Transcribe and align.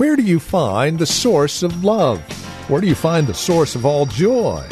Where 0.00 0.16
do 0.16 0.22
you 0.22 0.40
find 0.40 0.98
the 0.98 1.04
source 1.04 1.62
of 1.62 1.84
love? 1.84 2.22
Where 2.70 2.80
do 2.80 2.86
you 2.86 2.94
find 2.94 3.26
the 3.26 3.34
source 3.34 3.74
of 3.74 3.84
all 3.84 4.06
joy? 4.06 4.66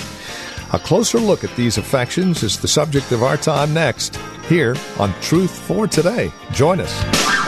A 0.73 0.79
closer 0.79 1.19
look 1.19 1.45
at 1.45 1.55
these 1.55 1.77
affections 1.77 2.43
is 2.43 2.59
the 2.59 2.67
subject 2.67 3.13
of 3.13 3.23
our 3.23 3.37
time 3.37 3.75
next, 3.75 4.17
here 4.49 4.75
on 4.99 5.13
Truth 5.21 5.51
for 5.51 5.87
Today. 5.87 6.33
Join 6.53 6.81
us. 6.81 7.48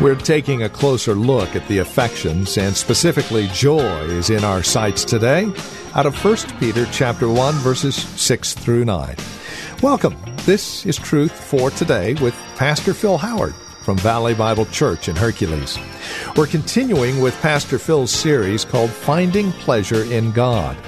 We're 0.00 0.14
taking 0.14 0.62
a 0.62 0.70
closer 0.70 1.14
look 1.14 1.54
at 1.54 1.68
the 1.68 1.76
affections, 1.76 2.56
and 2.56 2.74
specifically 2.74 3.48
joy 3.48 4.00
is 4.04 4.30
in 4.30 4.44
our 4.44 4.62
sights 4.62 5.04
today 5.04 5.52
out 5.94 6.06
of 6.06 6.24
1 6.24 6.36
Peter 6.58 6.86
chapter 6.86 7.28
1 7.28 7.54
verses 7.56 7.96
6 7.96 8.54
through 8.54 8.86
9. 8.86 9.14
Welcome. 9.82 10.16
This 10.46 10.86
is 10.86 10.96
Truth 10.96 11.32
for 11.32 11.70
Today 11.70 12.14
with 12.14 12.34
Pastor 12.56 12.94
Phil 12.94 13.18
Howard 13.18 13.54
from 13.84 13.98
Valley 13.98 14.32
Bible 14.32 14.64
Church 14.64 15.10
in 15.10 15.16
Hercules. 15.16 15.78
We're 16.34 16.46
continuing 16.46 17.20
with 17.20 17.38
Pastor 17.42 17.78
Phil's 17.78 18.10
series 18.10 18.64
called 18.64 18.88
Finding 18.88 19.52
Pleasure 19.52 20.04
in 20.04 20.32
God. 20.32 20.78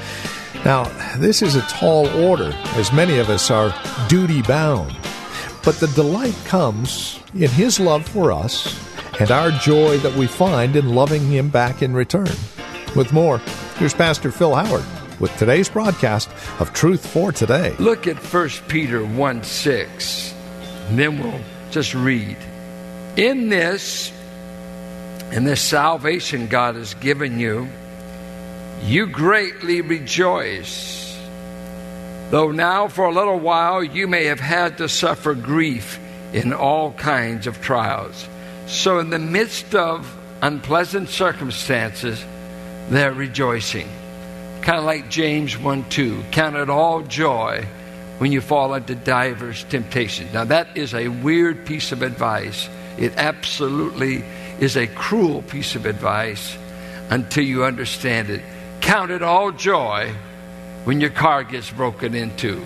Now, 0.64 0.84
this 1.18 1.42
is 1.42 1.54
a 1.54 1.60
tall 1.62 2.08
order, 2.24 2.50
as 2.76 2.94
many 2.94 3.18
of 3.18 3.28
us 3.28 3.50
are 3.50 3.74
duty 4.08 4.40
bound. 4.40 4.96
But 5.62 5.74
the 5.80 5.88
delight 5.88 6.36
comes 6.46 7.20
in 7.34 7.50
His 7.50 7.78
love 7.78 8.08
for 8.08 8.32
us 8.32 8.91
and 9.20 9.30
our 9.30 9.50
joy 9.50 9.98
that 9.98 10.14
we 10.16 10.26
find 10.26 10.76
in 10.76 10.94
loving 10.94 11.22
Him 11.22 11.48
back 11.48 11.82
in 11.82 11.92
return. 11.92 12.36
With 12.96 13.12
more, 13.12 13.38
here's 13.76 13.94
Pastor 13.94 14.30
Phil 14.30 14.54
Howard 14.54 14.84
with 15.20 15.34
today's 15.36 15.68
broadcast 15.68 16.28
of 16.58 16.72
Truth 16.72 17.06
for 17.06 17.32
Today. 17.32 17.74
Look 17.78 18.06
at 18.06 18.16
1 18.16 18.48
Peter 18.68 19.04
1 19.04 19.42
6, 19.42 20.34
and 20.88 20.98
then 20.98 21.18
we'll 21.18 21.40
just 21.70 21.94
read. 21.94 22.36
In 23.16 23.48
this, 23.48 24.12
in 25.30 25.44
this 25.44 25.60
salvation 25.60 26.48
God 26.48 26.74
has 26.74 26.94
given 26.94 27.38
you, 27.38 27.68
you 28.84 29.06
greatly 29.06 29.80
rejoice. 29.80 31.16
Though 32.30 32.50
now 32.50 32.88
for 32.88 33.04
a 33.04 33.12
little 33.12 33.38
while 33.38 33.84
you 33.84 34.08
may 34.08 34.24
have 34.24 34.40
had 34.40 34.78
to 34.78 34.88
suffer 34.88 35.34
grief 35.34 36.00
in 36.32 36.52
all 36.52 36.92
kinds 36.92 37.46
of 37.46 37.60
trials. 37.60 38.26
So, 38.72 39.00
in 39.00 39.10
the 39.10 39.18
midst 39.18 39.74
of 39.74 40.16
unpleasant 40.40 41.10
circumstances, 41.10 42.24
they're 42.88 43.12
rejoicing. 43.12 43.86
Kind 44.62 44.78
of 44.78 44.84
like 44.84 45.10
James 45.10 45.58
1 45.58 45.90
2. 45.90 46.24
Count 46.30 46.56
it 46.56 46.70
all 46.70 47.02
joy 47.02 47.66
when 48.16 48.32
you 48.32 48.40
fall 48.40 48.72
into 48.72 48.94
divers 48.94 49.64
temptations. 49.64 50.32
Now, 50.32 50.44
that 50.44 50.74
is 50.74 50.94
a 50.94 51.08
weird 51.08 51.66
piece 51.66 51.92
of 51.92 52.00
advice. 52.00 52.66
It 52.96 53.12
absolutely 53.18 54.24
is 54.58 54.78
a 54.78 54.86
cruel 54.86 55.42
piece 55.42 55.74
of 55.76 55.84
advice 55.84 56.56
until 57.10 57.44
you 57.44 57.64
understand 57.64 58.30
it. 58.30 58.40
Count 58.80 59.10
it 59.10 59.22
all 59.22 59.52
joy 59.52 60.14
when 60.84 60.98
your 60.98 61.10
car 61.10 61.44
gets 61.44 61.70
broken 61.70 62.14
into. 62.14 62.64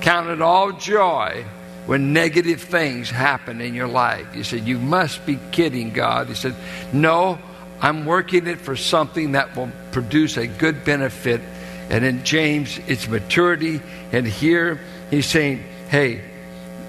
Count 0.00 0.30
it 0.30 0.42
all 0.42 0.72
joy 0.72 1.44
when 1.88 2.12
negative 2.12 2.60
things 2.60 3.08
happen 3.08 3.62
in 3.62 3.72
your 3.72 3.88
life. 3.88 4.36
You 4.36 4.44
said, 4.44 4.68
You 4.68 4.78
must 4.78 5.24
be 5.24 5.38
kidding, 5.52 5.94
God. 5.94 6.28
He 6.28 6.34
said, 6.34 6.54
No, 6.92 7.38
I'm 7.80 8.04
working 8.04 8.46
it 8.46 8.60
for 8.60 8.76
something 8.76 9.32
that 9.32 9.56
will 9.56 9.70
produce 9.90 10.36
a 10.36 10.46
good 10.46 10.84
benefit. 10.84 11.40
And 11.88 12.04
in 12.04 12.24
James, 12.24 12.78
it's 12.88 13.08
maturity. 13.08 13.80
And 14.12 14.26
here 14.26 14.78
he's 15.10 15.24
saying, 15.24 15.64
Hey, 15.88 16.20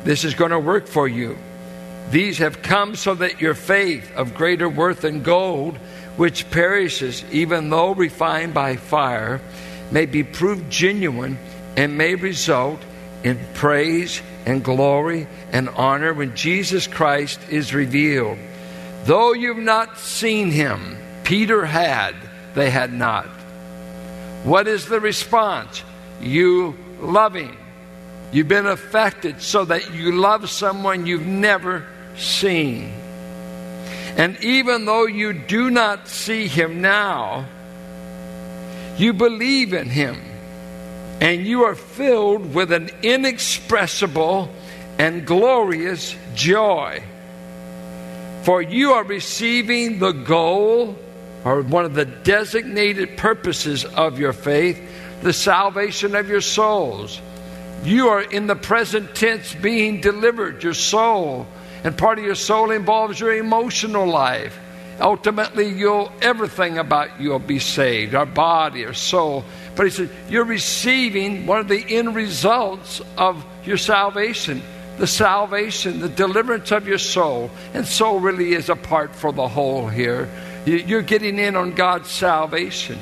this 0.04 0.26
is 0.26 0.34
going 0.34 0.52
to 0.52 0.60
work 0.60 0.86
for 0.86 1.08
you. 1.08 1.38
These 2.10 2.40
have 2.40 2.62
come 2.62 2.96
so 2.96 3.16
that 3.16 3.40
your 3.40 3.54
faith 3.54 4.14
of 4.18 4.36
greater 4.36 4.68
worth 4.68 5.04
than 5.04 5.24
gold, 5.24 5.78
which 6.18 6.52
perishes 6.52 7.24
even 7.32 7.70
though 7.70 7.94
refined 7.94 8.54
by 8.54 8.76
fire, 8.76 9.40
may 9.92 10.08
be 10.08 10.26
proved 10.26 10.70
genuine 10.70 11.40
and 11.78 11.98
may 11.98 12.16
result 12.16 12.82
in 13.24 13.40
praise 13.54 14.22
and 14.50 14.64
glory 14.64 15.28
and 15.52 15.70
honor 15.70 16.12
when 16.12 16.36
Jesus 16.36 16.88
Christ 16.88 17.40
is 17.52 17.72
revealed. 17.72 18.40
Though 19.04 19.34
you've 19.34 19.58
not 19.58 20.00
seen 20.00 20.50
him, 20.50 20.98
Peter 21.24 21.68
had, 21.68 22.16
they 22.56 22.72
had 22.72 22.92
not. 22.92 23.28
What 24.44 24.68
is 24.68 24.88
the 24.88 25.00
response? 25.00 25.84
You 26.20 26.76
love 27.00 27.36
him. 27.36 27.56
You've 28.32 28.48
been 28.48 28.66
affected 28.66 29.40
so 29.40 29.66
that 29.66 29.94
you 29.94 30.14
love 30.14 30.50
someone 30.50 31.06
you've 31.06 31.28
never 31.28 31.86
seen. 32.18 32.92
And 34.18 34.44
even 34.44 34.86
though 34.86 35.06
you 35.06 35.32
do 35.32 35.70
not 35.70 36.08
see 36.08 36.48
him 36.48 36.82
now, 36.82 37.46
you 38.98 39.14
believe 39.14 39.74
in 39.74 39.90
him 39.90 40.20
and 41.22 41.46
you 41.46 41.64
are 41.64 41.76
filled 41.76 42.54
with 42.54 42.72
an 42.72 42.90
inexpressible 43.04 44.50
and 44.98 45.26
glorious 45.26 46.16
joy. 46.36 47.04
For 48.44 48.62
you 48.62 48.94
are 48.94 49.04
receiving 49.04 50.00
the 50.00 50.12
goal 50.12 50.98
or 51.44 51.62
one 51.62 51.86
of 51.86 51.94
the 51.94 52.06
designated 52.06 53.18
purposes 53.18 53.86
of 53.86 54.20
your 54.20 54.34
faith, 54.34 54.82
the 55.22 55.34
salvation 55.34 56.16
of 56.16 56.30
your 56.30 56.42
souls. 56.42 57.22
You 57.84 58.10
are 58.10 58.22
in 58.22 58.48
the 58.48 58.56
present 58.56 59.16
tense 59.16 59.54
being 59.56 60.02
delivered, 60.02 60.64
your 60.64 60.74
soul. 60.74 61.48
And 61.84 61.98
part 61.98 62.20
of 62.20 62.26
your 62.26 62.36
soul 62.36 62.72
involves 62.72 63.20
your 63.20 63.34
emotional 63.34 64.06
life. 64.06 64.58
Ultimately, 65.00 65.70
you'll 65.70 66.12
everything 66.22 66.78
about 66.78 67.22
you 67.22 67.30
will 67.30 67.40
be 67.40 67.60
saved, 67.60 68.16
our 68.16 68.26
body, 68.26 68.86
our 68.86 68.94
soul. 68.94 69.46
But 69.76 69.86
he 69.86 69.92
said, 69.92 70.10
You're 70.30 70.46
receiving 70.46 71.46
one 71.46 71.60
of 71.60 71.68
the 71.68 71.84
end 71.88 72.16
results 72.16 73.02
of 73.18 73.46
your 73.64 73.78
salvation 73.78 74.62
the 75.00 75.08
salvation, 75.08 76.02
the 76.02 76.10
deliverance 76.10 76.72
of 76.72 76.86
your 76.88 76.98
soul. 76.98 77.50
And 77.74 77.88
soul 77.88 78.20
really 78.20 78.54
is 78.54 78.70
a 78.70 78.76
part 78.76 79.16
for 79.16 79.32
the 79.32 79.48
whole 79.48 79.88
here. 79.88 80.30
You're 80.66 81.02
getting 81.02 81.40
in 81.40 81.56
on 81.56 81.74
God's 81.74 82.10
salvation. 82.10 83.00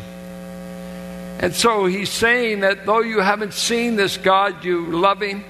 And 1.40 1.54
so 1.54 1.86
he's 1.86 2.12
saying 2.12 2.62
that 2.62 2.86
though 2.86 3.02
you 3.02 3.20
haven't 3.20 3.54
seen 3.54 3.96
this 3.96 4.18
God, 4.18 4.64
you 4.64 4.86
love 4.86 5.22
him. 5.22 5.44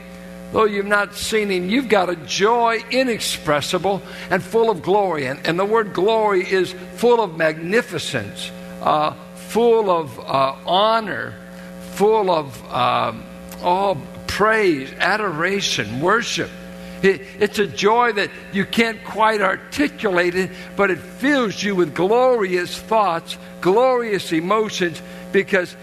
Though 0.52 0.66
you've 0.66 0.85
not 0.85 1.13
seen 1.16 1.50
him, 1.50 1.69
you've 1.69 1.90
got 1.90 2.09
a 2.09 2.16
joy 2.16 2.84
inexpressible 2.90 4.02
and 4.30 4.41
full 4.41 4.69
of 4.69 4.81
glory. 4.81 5.25
And, 5.25 5.46
and 5.46 5.59
the 5.59 5.66
word 5.66 5.94
glory 5.94 6.50
is 6.50 6.74
full 6.96 7.22
of 7.22 7.38
magnificence. 7.38 8.52
Uh, 8.81 9.13
full 9.47 9.90
of 9.90 10.19
uh, 10.19 10.56
honor, 10.66 11.34
full 11.94 12.29
of 12.29 12.73
um, 12.73 13.23
all 13.61 13.97
praise, 14.28 14.91
adoration, 14.99 15.99
worship. 16.02 16.50
It, 17.02 17.22
it's 17.40 17.59
a 17.59 17.67
joy 17.67 18.14
that 18.14 18.29
you 18.52 18.66
can't 18.66 19.03
quite 19.03 19.41
articulate 19.41 20.35
it, 20.35 20.52
but 20.76 20.91
it 20.91 21.00
fills 21.00 21.61
you 21.61 21.76
with 21.76 21.93
glorious 21.93 22.78
thoughts, 22.78 23.38
glorious 23.61 24.32
emotions, 24.32 25.02
because 25.32 25.76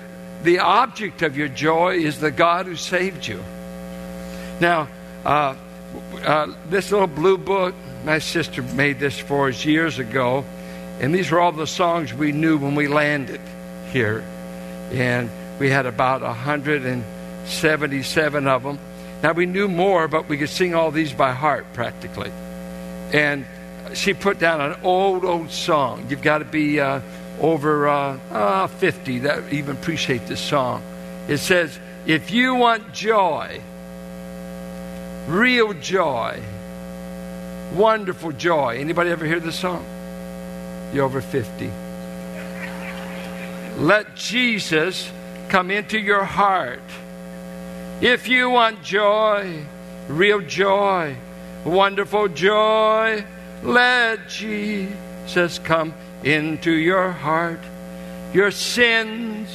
the 0.42 0.58
object 0.58 1.22
of 1.22 1.36
your 1.36 1.48
joy 1.48 1.96
is 1.96 2.20
the 2.20 2.30
God 2.30 2.66
who 2.66 2.76
saved 2.76 3.26
you. 3.26 3.42
Now, 4.60 4.88
uh, 5.24 5.54
uh, 6.22 6.52
this 6.68 6.92
little 6.92 7.06
blue 7.06 7.38
book, 7.38 7.74
my 8.04 8.18
sister 8.18 8.60
made 8.62 8.98
this 8.98 9.18
for 9.18 9.48
us 9.48 9.64
years 9.64 9.98
ago, 9.98 10.44
and 11.00 11.14
these 11.14 11.30
were 11.30 11.40
all 11.40 11.52
the 11.52 11.66
songs 11.66 12.12
we 12.14 12.32
knew 12.32 12.58
when 12.58 12.74
we 12.74 12.88
landed 12.88 13.40
here. 13.90 14.22
And 14.92 15.30
we 15.58 15.70
had 15.70 15.86
about 15.86 16.20
177 16.22 18.46
of 18.46 18.62
them. 18.62 18.78
Now, 19.22 19.32
we 19.32 19.46
knew 19.46 19.68
more, 19.68 20.08
but 20.08 20.28
we 20.28 20.36
could 20.36 20.50
sing 20.50 20.74
all 20.74 20.90
these 20.90 21.12
by 21.12 21.32
heart 21.32 21.64
practically. 21.72 22.30
And 23.12 23.46
she 23.94 24.14
put 24.14 24.38
down 24.38 24.60
an 24.60 24.76
old, 24.82 25.24
old 25.24 25.50
song. 25.50 26.06
You've 26.08 26.22
got 26.22 26.38
to 26.38 26.44
be 26.44 26.80
uh, 26.80 27.00
over 27.40 27.88
uh, 27.88 28.18
uh, 28.30 28.66
50 28.66 29.20
that 29.20 29.52
even 29.52 29.76
appreciate 29.76 30.26
this 30.26 30.40
song. 30.40 30.82
It 31.28 31.38
says, 31.38 31.78
If 32.06 32.30
you 32.30 32.54
want 32.54 32.92
joy, 32.92 33.60
real 35.26 35.72
joy, 35.74 36.40
wonderful 37.74 38.32
joy. 38.32 38.78
Anybody 38.78 39.10
ever 39.10 39.24
hear 39.24 39.40
this 39.40 39.58
song? 39.58 39.84
You're 40.92 41.04
over 41.04 41.20
50. 41.20 41.70
Let 43.78 44.14
Jesus 44.14 45.10
come 45.48 45.70
into 45.70 45.98
your 45.98 46.24
heart. 46.24 46.80
If 48.00 48.28
you 48.28 48.50
want 48.50 48.82
joy, 48.82 49.64
real 50.08 50.40
joy, 50.40 51.16
wonderful 51.64 52.28
joy, 52.28 53.24
let 53.62 54.28
Jesus 54.28 55.58
come 55.58 55.94
into 56.22 56.70
your 56.72 57.10
heart. 57.10 57.60
Your 58.32 58.50
sins, 58.50 59.48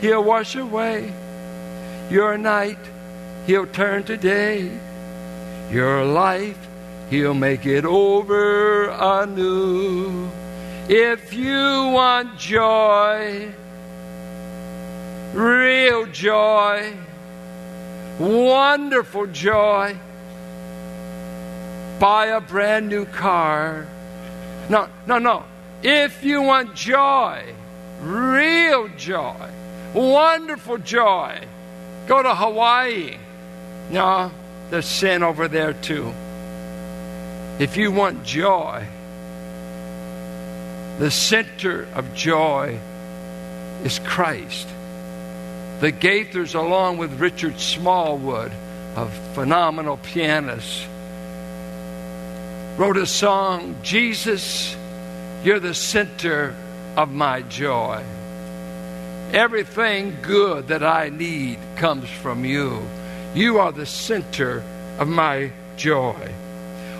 He'll 0.00 0.24
wash 0.24 0.56
away. 0.56 1.12
Your 2.10 2.36
night, 2.36 2.78
He'll 3.46 3.66
turn 3.66 4.04
to 4.04 4.16
day. 4.16 4.70
Your 5.70 6.04
life, 6.04 6.58
He'll 7.10 7.34
make 7.34 7.66
it 7.66 7.84
over 7.84 8.88
anew. 8.88 10.28
If 10.88 11.32
you 11.32 11.90
want 11.92 12.38
joy, 12.38 13.52
real 15.32 16.06
joy, 16.06 16.92
wonderful 18.18 19.26
joy, 19.26 19.96
buy 21.98 22.26
a 22.26 22.40
brand 22.40 22.88
new 22.88 23.06
car. 23.06 23.86
No, 24.68 24.88
no, 25.06 25.18
no. 25.18 25.44
If 25.82 26.22
you 26.24 26.42
want 26.42 26.74
joy, 26.74 27.54
real 28.02 28.88
joy, 28.96 29.50
wonderful 29.94 30.78
joy, 30.78 31.40
go 32.06 32.22
to 32.22 32.34
Hawaii. 32.34 33.18
No, 33.90 34.30
there's 34.70 34.86
sin 34.86 35.22
over 35.22 35.48
there 35.48 35.72
too. 35.72 36.12
If 37.58 37.76
you 37.76 37.92
want 37.92 38.24
joy, 38.24 38.86
the 40.98 41.10
center 41.10 41.88
of 41.94 42.14
joy 42.14 42.78
is 43.84 43.98
Christ. 44.00 44.68
The 45.80 45.92
Gaithers, 45.92 46.54
along 46.54 46.98
with 46.98 47.20
Richard 47.20 47.58
Smallwood, 47.60 48.52
a 48.96 49.06
phenomenal 49.34 49.98
pianist, 49.98 50.86
wrote 52.76 52.96
a 52.96 53.06
song, 53.06 53.76
Jesus, 53.82 54.76
you're 55.44 55.60
the 55.60 55.74
center 55.74 56.54
of 56.96 57.10
my 57.10 57.42
joy. 57.42 58.02
Everything 59.32 60.16
good 60.22 60.68
that 60.68 60.82
I 60.82 61.08
need 61.08 61.58
comes 61.76 62.08
from 62.08 62.44
you. 62.44 62.82
You 63.34 63.58
are 63.58 63.72
the 63.72 63.84
center 63.84 64.62
of 65.00 65.08
my 65.08 65.50
joy. 65.76 66.32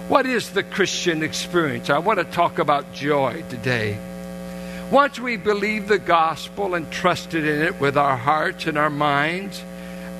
What 0.08 0.26
is 0.26 0.50
the 0.50 0.64
Christian 0.64 1.22
experience? 1.22 1.90
I 1.90 1.98
want 1.98 2.18
to 2.18 2.24
talk 2.24 2.58
about 2.58 2.92
joy 2.92 3.44
today. 3.48 3.96
Once 4.90 5.20
we 5.20 5.36
believe 5.36 5.86
the 5.86 5.98
gospel 6.00 6.74
and 6.74 6.90
trusted 6.90 7.46
in 7.46 7.62
it 7.62 7.80
with 7.80 7.96
our 7.96 8.16
hearts 8.16 8.66
and 8.66 8.76
our 8.76 8.90
minds, 8.90 9.62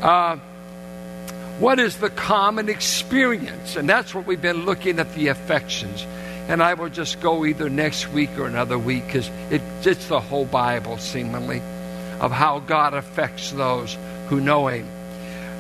uh, 0.03 0.37
what 1.59 1.81
is 1.81 1.97
the 1.97 2.11
common 2.11 2.69
experience? 2.69 3.75
And 3.75 3.89
that's 3.89 4.15
what 4.15 4.25
we've 4.25 4.41
been 4.41 4.65
looking 4.65 5.01
at 5.01 5.13
the 5.15 5.29
affections. 5.29 6.07
And 6.49 6.63
I 6.63 6.75
will 6.75 6.91
just 6.91 7.21
go 7.21 7.45
either 7.45 7.69
next 7.69 8.09
week 8.13 8.39
or 8.39 8.47
another 8.47 8.79
week 8.79 9.05
because 9.07 9.29
it, 9.51 9.63
it's 9.85 10.07
the 10.07 10.21
whole 10.21 10.45
Bible, 10.45 10.97
seemingly, 10.99 11.61
of 12.21 12.31
how 12.31 12.61
God 12.61 12.95
affects 12.95 13.51
those 13.51 13.97
who 14.29 14.41
know 14.41 14.69
Him. 14.69 14.87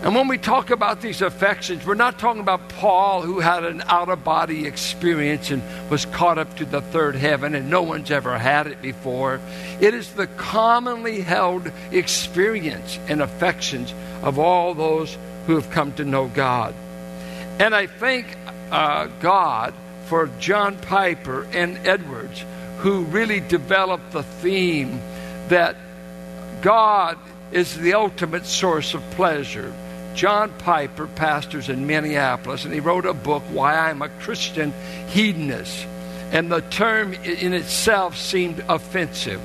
And 0.04 0.14
when 0.14 0.28
we 0.28 0.36
talk 0.36 0.68
about 0.68 1.00
these 1.00 1.22
affections, 1.22 1.86
we're 1.86 1.94
not 1.94 2.18
talking 2.18 2.42
about 2.42 2.68
Paul 2.68 3.22
who 3.22 3.40
had 3.40 3.64
an 3.64 3.82
out 3.86 4.10
of 4.10 4.22
body 4.22 4.66
experience 4.66 5.50
and 5.50 5.62
was 5.88 6.04
caught 6.04 6.36
up 6.36 6.58
to 6.58 6.66
the 6.66 6.82
third 6.82 7.16
heaven 7.16 7.54
and 7.54 7.70
no 7.70 7.80
one's 7.80 8.10
ever 8.10 8.36
had 8.36 8.66
it 8.66 8.82
before. 8.82 9.40
It 9.80 9.94
is 9.94 10.12
the 10.12 10.26
commonly 10.26 11.22
held 11.22 11.72
experience 11.90 12.98
and 13.08 13.22
affections 13.22 13.94
of 14.22 14.38
all 14.38 14.74
those 14.74 15.16
who 15.46 15.54
have 15.54 15.70
come 15.70 15.94
to 15.94 16.04
know 16.04 16.28
God. 16.28 16.74
And 17.58 17.74
I 17.74 17.86
thank 17.86 18.26
uh, 18.70 19.06
God 19.20 19.72
for 20.04 20.26
John 20.38 20.76
Piper 20.76 21.44
and 21.44 21.78
Edwards, 21.78 22.44
who 22.80 23.04
really 23.04 23.40
developed 23.40 24.12
the 24.12 24.22
theme 24.22 25.00
that 25.48 25.76
God 26.60 27.16
is 27.52 27.74
the 27.74 27.94
ultimate 27.94 28.44
source 28.44 28.92
of 28.92 29.00
pleasure. 29.12 29.72
John 30.14 30.52
Piper 30.58 31.06
pastors 31.06 31.68
in 31.68 31.86
Minneapolis, 31.86 32.64
and 32.64 32.72
he 32.72 32.80
wrote 32.80 33.04
a 33.06 33.12
book, 33.12 33.42
Why 33.50 33.74
I'm 33.74 34.02
a 34.02 34.08
Christian 34.08 34.72
Hedonist. 35.08 35.86
And 36.32 36.50
the 36.50 36.60
term 36.62 37.12
in 37.14 37.52
itself 37.52 38.16
seemed 38.16 38.64
offensive. 38.68 39.40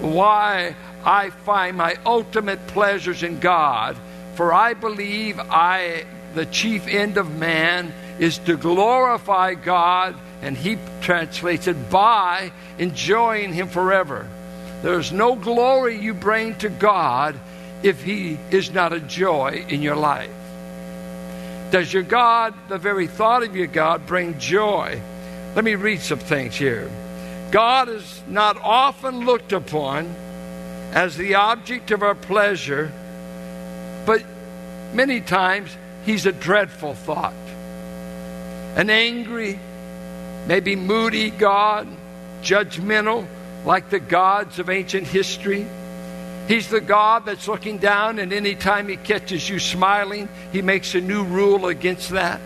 Why 0.00 0.74
I 1.04 1.30
find 1.30 1.76
my 1.76 1.96
ultimate 2.06 2.66
pleasures 2.68 3.22
in 3.22 3.40
God, 3.40 3.96
for 4.34 4.52
I 4.52 4.74
believe 4.74 5.38
I, 5.38 6.04
the 6.34 6.46
chief 6.46 6.86
end 6.86 7.16
of 7.16 7.36
man, 7.36 7.92
is 8.18 8.38
to 8.38 8.56
glorify 8.56 9.54
God, 9.54 10.16
and 10.42 10.56
he 10.56 10.78
translates 11.00 11.66
it 11.66 11.90
by 11.90 12.52
enjoying 12.78 13.52
Him 13.52 13.68
forever. 13.68 14.28
There's 14.82 15.12
no 15.12 15.36
glory 15.36 15.98
you 15.98 16.14
bring 16.14 16.56
to 16.56 16.68
God 16.68 17.38
if 17.82 18.02
He 18.02 18.38
is 18.50 18.72
not 18.72 18.92
a 18.92 19.00
joy 19.00 19.64
in 19.68 19.82
your 19.82 19.96
life? 19.96 20.30
Does 21.70 21.92
your 21.92 22.02
God, 22.02 22.54
the 22.68 22.78
very 22.78 23.06
thought 23.06 23.42
of 23.42 23.56
your 23.56 23.66
God, 23.66 24.06
bring 24.06 24.38
joy? 24.38 25.00
Let 25.54 25.64
me 25.64 25.74
read 25.74 26.00
some 26.00 26.18
things 26.18 26.54
here. 26.54 26.90
God 27.50 27.88
is 27.88 28.22
not 28.28 28.56
often 28.58 29.24
looked 29.24 29.52
upon 29.52 30.06
as 30.92 31.16
the 31.16 31.36
object 31.36 31.90
of 31.90 32.02
our 32.02 32.14
pleasure, 32.14 32.92
but 34.04 34.22
many 34.92 35.20
times 35.20 35.74
He's 36.04 36.26
a 36.26 36.32
dreadful 36.32 36.94
thought. 36.94 37.32
An 38.76 38.90
angry, 38.90 39.58
maybe 40.46 40.76
moody 40.76 41.30
God, 41.30 41.88
judgmental, 42.42 43.26
like 43.64 43.90
the 43.90 44.00
gods 44.00 44.58
of 44.58 44.68
ancient 44.68 45.06
history 45.06 45.66
He's 46.52 46.68
the 46.68 46.82
God 46.82 47.24
that's 47.24 47.48
looking 47.48 47.78
down, 47.78 48.18
and 48.18 48.30
anytime 48.30 48.86
He 48.86 48.98
catches 48.98 49.48
you 49.48 49.58
smiling, 49.58 50.28
He 50.52 50.60
makes 50.60 50.94
a 50.94 51.00
new 51.00 51.24
rule 51.24 51.68
against 51.68 52.10
that. 52.10 52.42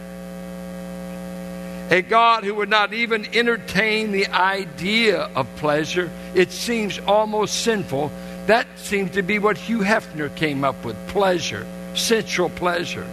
A 1.90 2.02
God 2.02 2.44
who 2.44 2.54
would 2.54 2.68
not 2.68 2.94
even 2.94 3.26
entertain 3.34 4.12
the 4.12 4.28
idea 4.28 5.22
of 5.34 5.48
pleasure, 5.56 6.08
it 6.36 6.52
seems 6.52 7.00
almost 7.00 7.64
sinful. 7.64 8.12
That 8.46 8.68
seems 8.76 9.10
to 9.14 9.22
be 9.22 9.40
what 9.40 9.56
Hugh 9.56 9.80
Hefner 9.80 10.32
came 10.36 10.62
up 10.62 10.84
with 10.84 10.96
pleasure, 11.08 11.66
sensual 11.96 12.50
pleasure. 12.50 13.08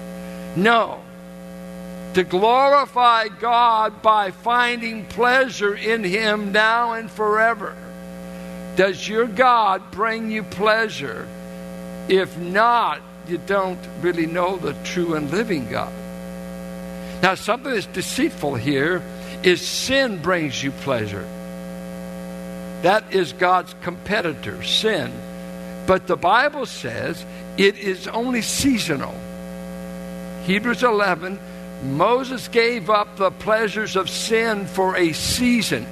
No. 0.55 1.01
To 2.13 2.23
glorify 2.23 3.29
God 3.29 4.03
by 4.03 4.29
finding 4.29 5.07
pleasure 5.07 5.73
in 5.73 6.03
Him 6.03 6.51
now 6.51 6.93
and 6.93 7.09
forever. 7.09 7.75
Does 8.75 9.07
your 9.07 9.27
God 9.27 9.91
bring 9.91 10.31
you 10.31 10.43
pleasure? 10.43 11.27
If 12.07 12.37
not, 12.37 13.01
you 13.27 13.37
don't 13.37 13.79
really 14.01 14.25
know 14.25 14.57
the 14.57 14.73
true 14.83 15.13
and 15.13 15.29
living 15.31 15.69
God. 15.69 15.93
Now, 17.21 17.35
something 17.35 17.73
that's 17.73 17.85
deceitful 17.85 18.55
here 18.55 19.01
is 19.43 19.65
sin 19.65 20.21
brings 20.21 20.61
you 20.61 20.71
pleasure. 20.71 21.25
That 22.81 23.13
is 23.13 23.31
God's 23.33 23.73
competitor, 23.81 24.61
sin. 24.63 25.13
But 25.87 26.07
the 26.07 26.17
Bible 26.17 26.65
says 26.65 27.25
it 27.57 27.77
is 27.77 28.07
only 28.07 28.41
seasonal. 28.41 29.15
Hebrews 30.43 30.83
11 30.83 31.39
Moses 31.83 32.47
gave 32.47 32.89
up 32.89 33.17
the 33.17 33.31
pleasures 33.31 33.95
of 33.95 34.09
sin 34.09 34.65
for 34.65 34.95
a 34.95 35.11
season. 35.13 35.85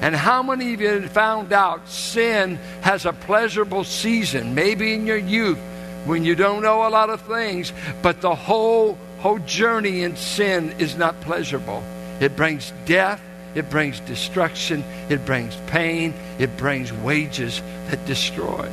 And 0.00 0.14
how 0.14 0.42
many 0.42 0.74
of 0.74 0.80
you 0.80 0.88
have 0.88 1.12
found 1.12 1.52
out 1.52 1.88
sin 1.88 2.56
has 2.82 3.06
a 3.06 3.12
pleasurable 3.12 3.84
season, 3.84 4.54
maybe 4.54 4.92
in 4.92 5.06
your 5.06 5.16
youth 5.16 5.58
when 6.04 6.24
you 6.24 6.34
don't 6.34 6.62
know 6.62 6.86
a 6.86 6.90
lot 6.90 7.10
of 7.10 7.20
things, 7.22 7.72
but 8.02 8.20
the 8.20 8.34
whole 8.34 8.96
whole 9.18 9.38
journey 9.40 10.02
in 10.02 10.16
sin 10.16 10.74
is 10.78 10.96
not 10.96 11.20
pleasurable. 11.22 11.82
It 12.20 12.36
brings 12.36 12.72
death, 12.84 13.20
it 13.54 13.70
brings 13.70 13.98
destruction, 14.00 14.84
it 15.08 15.24
brings 15.24 15.56
pain, 15.66 16.14
it 16.38 16.56
brings 16.56 16.92
wages 16.92 17.62
that 17.88 18.04
destroy. 18.06 18.68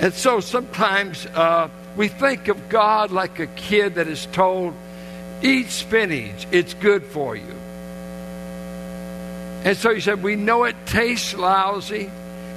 And 0.00 0.14
so 0.14 0.40
sometimes 0.40 1.26
uh, 1.26 1.68
we 1.96 2.08
think 2.08 2.48
of 2.48 2.68
God 2.68 3.10
like 3.10 3.38
a 3.40 3.46
kid 3.46 3.96
that 3.96 4.08
is 4.08 4.26
told, 4.26 4.74
eat 5.42 5.70
spinach, 5.70 6.46
it's 6.50 6.74
good 6.74 7.04
for 7.04 7.36
you. 7.36 7.57
And 9.64 9.76
so 9.76 9.94
he 9.94 10.00
said, 10.00 10.22
We 10.22 10.36
know 10.36 10.64
it 10.64 10.76
tastes 10.86 11.34
lousy, 11.34 12.10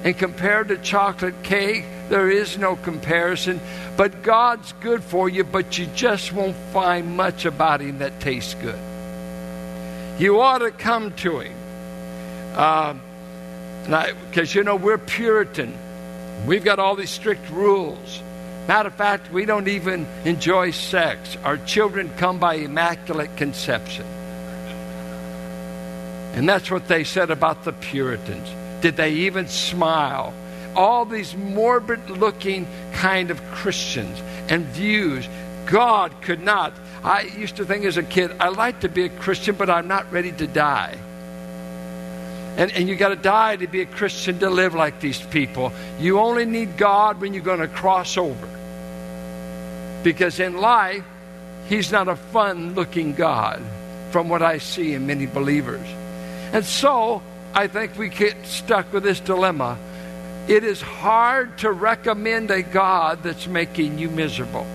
and 0.04 0.16
compared 0.16 0.68
to 0.68 0.78
chocolate 0.78 1.42
cake, 1.42 1.84
there 2.08 2.30
is 2.30 2.58
no 2.58 2.76
comparison. 2.76 3.60
But 3.96 4.22
God's 4.22 4.72
good 4.80 5.02
for 5.02 5.28
you, 5.28 5.44
but 5.44 5.78
you 5.78 5.86
just 5.94 6.32
won't 6.32 6.56
find 6.72 7.16
much 7.16 7.44
about 7.44 7.80
Him 7.80 7.98
that 7.98 8.20
tastes 8.20 8.54
good. 8.54 8.78
You 10.18 10.40
ought 10.40 10.58
to 10.58 10.70
come 10.70 11.12
to 11.16 11.40
Him. 11.40 11.52
Because, 12.52 14.54
uh, 14.54 14.58
you 14.58 14.64
know, 14.64 14.76
we're 14.76 14.98
Puritan. 14.98 15.76
We've 16.46 16.64
got 16.64 16.78
all 16.78 16.96
these 16.96 17.10
strict 17.10 17.48
rules. 17.50 18.22
Matter 18.68 18.88
of 18.88 18.94
fact, 18.94 19.32
we 19.32 19.44
don't 19.44 19.68
even 19.68 20.06
enjoy 20.24 20.70
sex. 20.70 21.36
Our 21.44 21.56
children 21.58 22.10
come 22.16 22.38
by 22.38 22.56
immaculate 22.56 23.36
conception. 23.36 24.06
And 26.32 26.48
that's 26.48 26.70
what 26.70 26.88
they 26.88 27.04
said 27.04 27.30
about 27.30 27.64
the 27.64 27.72
Puritans. 27.72 28.48
Did 28.82 28.96
they 28.96 29.12
even 29.12 29.48
smile? 29.48 30.32
All 30.74 31.04
these 31.04 31.36
morbid 31.36 32.08
looking 32.08 32.66
kind 32.94 33.30
of 33.30 33.42
Christians 33.50 34.20
and 34.48 34.64
views. 34.66 35.28
God 35.66 36.12
could 36.22 36.42
not. 36.42 36.72
I 37.04 37.22
used 37.22 37.56
to 37.56 37.64
think 37.64 37.84
as 37.84 37.96
a 37.96 38.02
kid, 38.02 38.32
I 38.40 38.48
like 38.48 38.80
to 38.80 38.88
be 38.88 39.04
a 39.04 39.08
Christian, 39.08 39.56
but 39.56 39.68
I'm 39.68 39.88
not 39.88 40.10
ready 40.10 40.32
to 40.32 40.46
die. 40.46 40.96
And, 42.56 42.70
and 42.72 42.88
you 42.88 42.96
got 42.96 43.10
to 43.10 43.16
die 43.16 43.56
to 43.56 43.66
be 43.66 43.80
a 43.80 43.86
Christian 43.86 44.38
to 44.40 44.50
live 44.50 44.74
like 44.74 45.00
these 45.00 45.20
people. 45.20 45.72
You 45.98 46.18
only 46.18 46.44
need 46.44 46.76
God 46.76 47.20
when 47.20 47.34
you're 47.34 47.42
going 47.42 47.60
to 47.60 47.68
cross 47.68 48.16
over. 48.16 48.48
Because 50.02 50.40
in 50.40 50.56
life, 50.58 51.04
He's 51.68 51.92
not 51.92 52.08
a 52.08 52.16
fun 52.16 52.74
looking 52.74 53.14
God, 53.14 53.62
from 54.10 54.28
what 54.28 54.42
I 54.42 54.58
see 54.58 54.94
in 54.94 55.06
many 55.06 55.26
believers. 55.26 55.86
And 56.52 56.64
so, 56.64 57.22
I 57.54 57.66
think 57.66 57.96
we 57.96 58.08
get 58.08 58.46
stuck 58.46 58.92
with 58.92 59.02
this 59.02 59.20
dilemma. 59.20 59.78
It 60.48 60.64
is 60.64 60.80
hard 60.80 61.58
to 61.58 61.70
recommend 61.70 62.50
a 62.50 62.62
God 62.62 63.22
that's 63.22 63.46
making 63.46 63.98
you 63.98 64.10
miserable. 64.10 64.66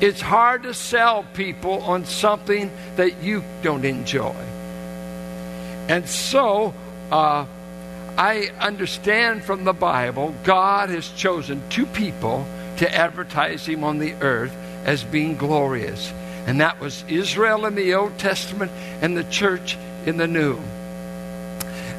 It's 0.00 0.20
hard 0.20 0.62
to 0.62 0.72
sell 0.72 1.24
people 1.34 1.82
on 1.82 2.06
something 2.06 2.70
that 2.96 3.22
you 3.22 3.44
don't 3.62 3.84
enjoy. 3.84 4.34
And 5.88 6.08
so, 6.08 6.72
uh, 7.10 7.44
I 8.16 8.50
understand 8.60 9.44
from 9.44 9.64
the 9.64 9.72
Bible, 9.72 10.34
God 10.44 10.88
has 10.90 11.08
chosen 11.10 11.62
two 11.68 11.86
people 11.86 12.46
to 12.78 12.94
advertise 12.94 13.66
Him 13.66 13.84
on 13.84 13.98
the 13.98 14.14
earth 14.20 14.54
as 14.84 15.04
being 15.04 15.36
glorious. 15.36 16.12
And 16.46 16.60
that 16.60 16.80
was 16.80 17.04
Israel 17.08 17.66
in 17.66 17.74
the 17.74 17.94
Old 17.94 18.18
Testament 18.18 18.70
and 19.02 19.16
the 19.16 19.24
church 19.24 19.76
in 20.06 20.16
the 20.16 20.26
New. 20.26 20.58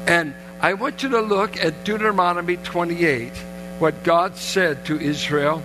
And 0.06 0.34
I 0.60 0.74
want 0.74 1.02
you 1.02 1.08
to 1.10 1.20
look 1.20 1.56
at 1.56 1.84
Deuteronomy 1.84 2.56
28, 2.56 3.32
what 3.78 4.02
God 4.04 4.36
said 4.36 4.84
to 4.86 5.00
Israel 5.00 5.60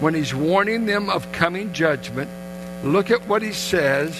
when 0.00 0.14
He's 0.14 0.34
warning 0.34 0.86
them 0.86 1.08
of 1.08 1.30
coming 1.32 1.72
judgment. 1.72 2.30
Look 2.84 3.10
at 3.10 3.26
what 3.26 3.42
He 3.42 3.52
says. 3.52 4.18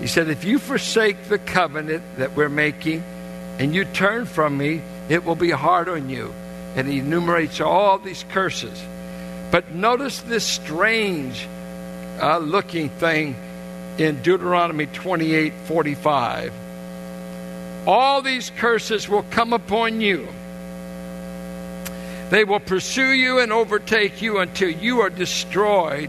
He 0.00 0.06
said, 0.06 0.28
If 0.28 0.44
you 0.44 0.58
forsake 0.58 1.24
the 1.24 1.38
covenant 1.38 2.02
that 2.16 2.34
we're 2.34 2.48
making 2.48 3.02
and 3.58 3.74
you 3.74 3.84
turn 3.84 4.26
from 4.26 4.56
me, 4.56 4.82
it 5.08 5.24
will 5.24 5.36
be 5.36 5.50
hard 5.50 5.88
on 5.88 6.08
you. 6.08 6.32
And 6.74 6.88
he 6.88 7.00
enumerates 7.00 7.60
all 7.60 7.98
these 7.98 8.24
curses. 8.30 8.82
But 9.50 9.72
notice 9.72 10.20
this 10.22 10.44
strange 10.44 11.46
uh, 12.20 12.38
looking 12.38 12.88
thing 12.88 13.36
in 13.98 14.22
Deuteronomy 14.22 14.86
28 14.86 15.52
45. 15.66 16.52
All 17.86 18.22
these 18.22 18.50
curses 18.50 19.08
will 19.08 19.24
come 19.24 19.52
upon 19.52 20.00
you. 20.00 20.28
They 22.30 22.44
will 22.44 22.60
pursue 22.60 23.12
you 23.12 23.40
and 23.40 23.52
overtake 23.52 24.22
you 24.22 24.38
until 24.38 24.70
you 24.70 25.00
are 25.00 25.10
destroyed 25.10 26.08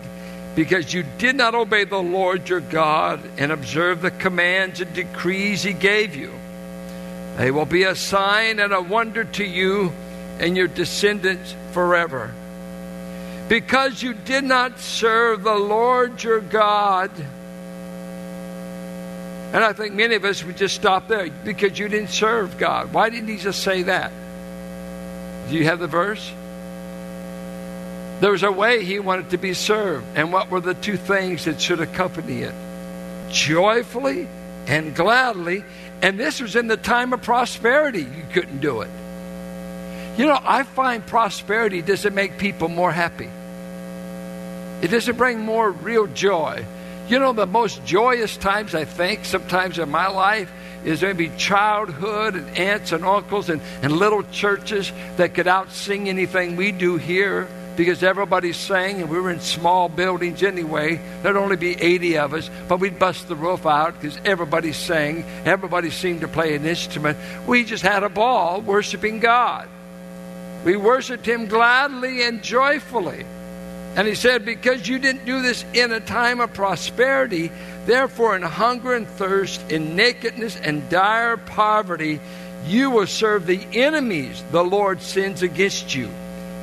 because 0.55 0.93
you 0.93 1.03
did 1.17 1.35
not 1.35 1.55
obey 1.55 1.83
the 1.83 1.97
Lord 1.97 2.47
your 2.47 2.61
God 2.61 3.19
and 3.37 3.51
observe 3.51 4.01
the 4.01 4.11
commands 4.11 4.79
and 4.79 4.93
decrees 4.93 5.63
he 5.63 5.73
gave 5.73 6.15
you. 6.15 6.31
They 7.37 7.49
will 7.49 7.65
be 7.65 7.83
a 7.83 7.95
sign 7.95 8.59
and 8.59 8.71
a 8.71 8.81
wonder 8.81 9.23
to 9.23 9.43
you 9.43 9.91
and 10.39 10.55
your 10.55 10.67
descendants 10.67 11.55
forever. 11.71 12.31
Because 13.49 14.01
you 14.01 14.13
did 14.13 14.43
not 14.43 14.79
serve 14.79 15.43
the 15.43 15.55
Lord 15.55 16.23
your 16.23 16.39
God. 16.39 17.11
And 19.53 19.63
I 19.63 19.71
think 19.71 19.93
many 19.93 20.15
of 20.15 20.25
us 20.25 20.43
would 20.43 20.57
just 20.57 20.73
stop 20.73 21.07
there 21.07 21.29
because 21.29 21.77
you 21.77 21.87
didn't 21.87 22.09
serve 22.09 22.57
God. 22.57 22.91
Why 22.91 23.09
didn't 23.09 23.29
he 23.29 23.37
just 23.37 23.61
say 23.61 23.83
that? 23.83 24.11
Do 25.47 25.55
you 25.55 25.65
have 25.65 25.79
the 25.79 25.87
verse? 25.87 26.33
There 28.19 28.31
was 28.31 28.41
a 28.41 28.51
way 28.51 28.83
he 28.83 28.97
wanted 28.99 29.29
to 29.29 29.37
be 29.37 29.53
served. 29.53 30.07
And 30.15 30.33
what 30.33 30.49
were 30.49 30.59
the 30.59 30.73
two 30.73 30.97
things 30.97 31.45
that 31.45 31.61
should 31.61 31.81
accompany 31.81 32.41
it? 32.41 32.55
Joyfully 33.29 34.27
and 34.65 34.95
gladly. 34.95 35.63
And 36.01 36.19
this 36.19 36.41
was 36.41 36.55
in 36.55 36.67
the 36.67 36.77
time 36.77 37.13
of 37.13 37.21
prosperity. 37.21 38.01
You 38.01 38.25
couldn't 38.33 38.59
do 38.59 38.81
it. 38.81 38.89
You 40.17 40.25
know, 40.25 40.39
I 40.41 40.63
find 40.63 41.05
prosperity 41.05 41.83
doesn't 41.83 42.15
make 42.15 42.39
people 42.39 42.69
more 42.69 42.91
happy. 42.91 43.29
It 44.81 44.89
doesn't 44.89 45.17
bring 45.17 45.41
more 45.41 45.71
real 45.71 46.07
joy. 46.07 46.65
You 47.07 47.19
know, 47.19 47.33
the 47.33 47.45
most 47.45 47.83
joyous 47.85 48.37
times, 48.37 48.73
I 48.73 48.85
think, 48.85 49.25
sometimes 49.25 49.77
in 49.77 49.89
my 49.89 50.07
life, 50.07 50.51
is 50.85 51.01
maybe 51.01 51.29
childhood 51.37 52.35
and 52.35 52.57
aunts 52.57 52.91
and 52.91 53.05
uncles 53.05 53.49
and, 53.49 53.61
and 53.81 53.93
little 53.93 54.23
churches 54.23 54.91
that 55.17 55.33
could 55.33 55.47
out 55.47 55.71
sing 55.71 56.09
anything 56.09 56.55
we 56.55 56.71
do 56.71 56.97
here 56.97 57.47
because 57.75 58.03
everybody 58.03 58.53
sang 58.53 59.01
and 59.01 59.09
we 59.09 59.19
were 59.19 59.31
in 59.31 59.39
small 59.39 59.89
buildings 59.89 60.43
anyway. 60.43 60.99
There'd 61.21 61.35
only 61.35 61.55
be 61.55 61.75
80 61.75 62.17
of 62.17 62.33
us, 62.33 62.49
but 62.67 62.79
we'd 62.79 62.99
bust 62.99 63.27
the 63.27 63.35
roof 63.35 63.65
out 63.65 63.99
because 63.99 64.17
everybody 64.25 64.73
sang. 64.73 65.25
Everybody 65.45 65.89
seemed 65.89 66.21
to 66.21 66.27
play 66.27 66.55
an 66.55 66.65
instrument. 66.65 67.17
We 67.47 67.63
just 67.63 67.83
had 67.83 68.03
a 68.03 68.09
ball 68.09 68.61
worshiping 68.61 69.19
God. 69.19 69.67
We 70.63 70.77
worshiped 70.77 71.25
Him 71.25 71.47
gladly 71.47 72.23
and 72.23 72.41
joyfully. 72.41 73.25
And 73.95 74.07
He 74.07 74.15
said, 74.15 74.45
Because 74.45 74.87
you 74.87 74.99
didn't 74.99 75.25
do 75.25 75.41
this 75.41 75.63
in 75.73 75.91
a 75.91 75.99
time 75.99 76.39
of 76.39 76.53
prosperity, 76.53 77.51
therefore 77.85 78.35
in 78.35 78.41
hunger 78.41 78.93
and 78.93 79.07
thirst, 79.07 79.71
in 79.71 79.95
nakedness 79.95 80.57
and 80.57 80.89
dire 80.89 81.37
poverty, 81.37 82.19
you 82.65 82.89
will 82.89 83.07
serve 83.07 83.45
the 83.45 83.65
enemies 83.73 84.43
the 84.51 84.63
Lord 84.63 85.01
sends 85.01 85.41
against 85.41 85.93
you. 85.93 86.09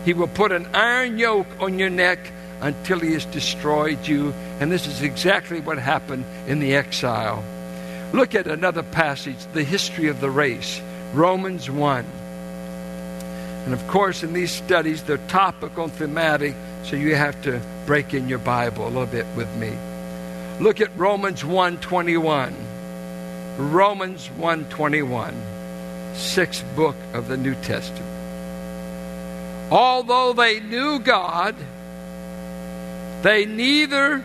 He 0.04 0.14
will 0.14 0.28
put 0.28 0.50
an 0.50 0.66
iron 0.74 1.18
yoke 1.18 1.46
on 1.60 1.78
your 1.78 1.90
neck 1.90 2.18
until 2.60 2.98
he 3.00 3.12
has 3.12 3.24
destroyed 3.26 4.06
you. 4.06 4.32
And 4.60 4.72
this 4.72 4.86
is 4.86 5.02
exactly 5.02 5.60
what 5.60 5.78
happened 5.78 6.24
in 6.46 6.58
the 6.58 6.74
exile. 6.74 7.44
Look 8.12 8.34
at 8.34 8.46
another 8.46 8.82
passage, 8.82 9.36
the 9.52 9.62
history 9.62 10.08
of 10.08 10.20
the 10.20 10.30
race, 10.30 10.80
Romans 11.12 11.70
1. 11.70 12.04
And 13.64 13.74
of 13.74 13.86
course, 13.88 14.22
in 14.22 14.32
these 14.32 14.50
studies, 14.50 15.02
they're 15.02 15.18
topical 15.18 15.84
and 15.84 15.92
thematic, 15.92 16.54
so 16.84 16.96
you 16.96 17.14
have 17.14 17.40
to 17.42 17.60
break 17.86 18.14
in 18.14 18.28
your 18.28 18.38
Bible 18.38 18.84
a 18.86 18.88
little 18.88 19.06
bit 19.06 19.26
with 19.36 19.54
me. 19.56 19.72
Look 20.60 20.80
at 20.80 20.90
Romans 20.96 21.44
1:21. 21.44 22.54
Romans 23.58 24.30
1:21, 24.38 25.34
sixth 26.14 26.64
book 26.76 26.96
of 27.12 27.28
the 27.28 27.36
New 27.36 27.54
Testament. 27.56 28.06
Although 29.70 30.32
they 30.32 30.60
knew 30.60 30.98
God, 30.98 31.54
they 33.22 33.44
neither 33.44 34.24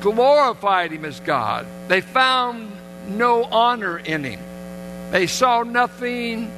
glorified 0.00 0.92
him 0.92 1.04
as 1.04 1.20
God. 1.20 1.66
They 1.88 2.00
found 2.00 2.70
no 3.08 3.44
honor 3.44 3.98
in 3.98 4.24
him. 4.24 4.40
They 5.10 5.26
saw 5.26 5.62
nothing 5.62 6.50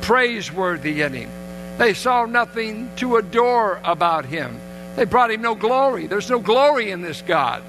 praiseworthy 0.00 1.02
in 1.02 1.12
him. 1.12 1.30
They 1.78 1.94
saw 1.94 2.24
nothing 2.26 2.90
to 2.96 3.16
adore 3.16 3.80
about 3.84 4.24
him. 4.24 4.60
They 4.96 5.04
brought 5.04 5.30
him 5.30 5.42
no 5.42 5.54
glory. 5.54 6.06
There's 6.06 6.30
no 6.30 6.40
glory 6.40 6.90
in 6.90 7.02
this 7.02 7.22
God. 7.22 7.62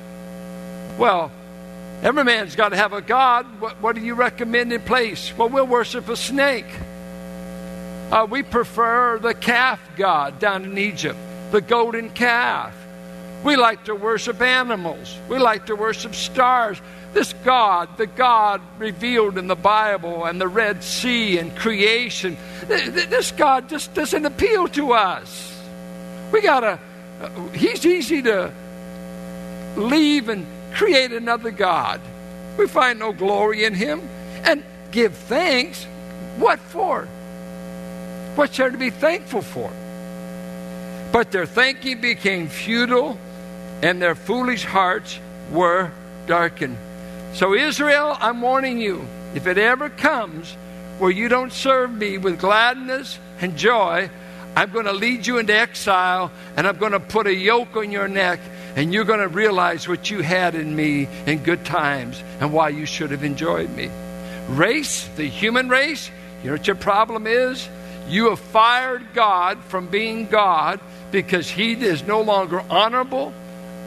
Well, 0.98 1.32
every 2.02 2.24
man's 2.24 2.56
got 2.56 2.70
to 2.70 2.78
have 2.78 2.94
a 2.94 3.02
God. 3.02 3.46
What, 3.60 3.82
what 3.82 3.96
do 3.96 4.02
you 4.02 4.16
recommend 4.16 4.72
in 4.72 4.82
place? 4.82 5.38
Well, 5.38 5.50
we'll 5.50 5.68
worship 5.68 6.08
a 6.08 6.16
snake. 6.16 6.66
Uh, 8.12 8.26
we 8.30 8.42
prefer 8.42 9.20
the 9.20 9.34
calf 9.34 9.82
god 9.98 10.40
down 10.40 10.64
in 10.64 10.78
Egypt, 10.78 11.20
the 11.52 11.60
golden 11.60 12.10
calf. 12.10 12.74
We 13.44 13.58
like 13.58 13.84
to 13.86 13.96
worship 13.96 14.42
animals. 14.42 15.16
We 15.30 15.38
like 15.38 15.66
to 15.68 15.76
worship 15.76 16.16
stars. 16.16 16.82
This 17.14 17.34
God, 17.44 17.98
the 17.98 18.08
God 18.08 18.62
revealed 18.78 19.38
in 19.38 19.48
the 19.48 19.56
Bible 19.56 20.26
and 20.26 20.40
the 20.40 20.48
Red 20.48 20.84
Sea 20.84 21.38
and 21.38 21.56
creation, 21.56 22.38
this 22.68 23.32
God 23.32 23.70
just 23.70 23.94
doesn't 23.94 24.26
appeal 24.26 24.68
to 24.70 24.94
us. 24.94 25.62
We 26.32 26.42
got 26.42 26.62
to, 26.62 26.80
Uh, 27.20 27.30
he's 27.50 27.86
easy 27.86 28.22
to 28.22 28.52
leave 29.76 30.30
and 30.30 30.46
create 30.74 31.12
another 31.12 31.52
God. 31.52 32.02
We 32.58 32.68
find 32.68 33.00
no 33.00 33.14
glory 33.14 33.64
in 33.64 33.74
him. 33.74 34.02
And 34.44 34.64
give 34.92 35.14
thanks. 35.14 35.86
What 36.38 36.60
for? 36.60 37.06
What's 38.36 38.58
there 38.58 38.70
to 38.70 38.78
be 38.78 38.90
thankful 38.90 39.42
for? 39.42 39.72
But 41.12 41.32
their 41.32 41.46
thinking 41.46 42.02
became 42.02 42.48
futile, 42.48 43.18
and 43.82 44.02
their 44.02 44.16
foolish 44.16 44.64
hearts 44.66 45.20
were 45.52 45.92
darkened. 46.28 46.78
So, 47.34 47.54
Israel, 47.54 48.16
I'm 48.20 48.42
warning 48.42 48.80
you 48.80 49.08
if 49.34 49.48
it 49.48 49.58
ever 49.58 49.90
comes 49.90 50.56
where 51.00 51.12
you 51.12 51.30
don't 51.30 51.54
serve 51.54 51.92
me 51.92 52.18
with 52.18 52.40
gladness 52.40 53.20
and 53.40 53.56
joy, 53.58 54.10
I'm 54.58 54.72
going 54.72 54.86
to 54.86 54.92
lead 54.92 55.28
you 55.28 55.38
into 55.38 55.54
exile 55.54 56.32
and 56.56 56.66
I'm 56.66 56.78
going 56.78 56.94
to 56.94 57.00
put 57.00 57.28
a 57.28 57.34
yoke 57.34 57.76
on 57.76 57.92
your 57.92 58.08
neck 58.08 58.40
and 58.76 58.92
you're 58.92 59.06
going 59.06 59.20
to 59.20 59.28
realize 59.28 59.88
what 59.88 60.10
you 60.10 60.22
had 60.22 60.56
in 60.56 60.76
me 60.76 61.08
in 61.28 61.44
good 61.44 61.64
times 61.64 62.24
and 62.40 62.52
why 62.52 62.70
you 62.70 62.88
should 62.88 63.12
have 63.12 63.24
enjoyed 63.24 63.70
me. 63.76 63.92
Race, 64.50 65.08
the 65.16 65.26
human 65.28 65.70
race, 65.70 66.10
you 66.42 66.48
know 66.48 66.54
what 66.54 66.66
your 66.66 66.76
problem 66.76 67.28
is? 67.28 67.70
You 68.10 68.32
have 68.32 68.40
fired 68.40 69.14
God 69.14 69.64
from 69.66 69.90
being 69.90 70.26
God 70.26 70.80
because 71.12 71.48
He 71.48 71.74
is 71.74 72.02
no 72.02 72.22
longer 72.22 72.64
honorable, 72.68 73.34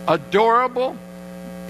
adorable, 0.07 0.97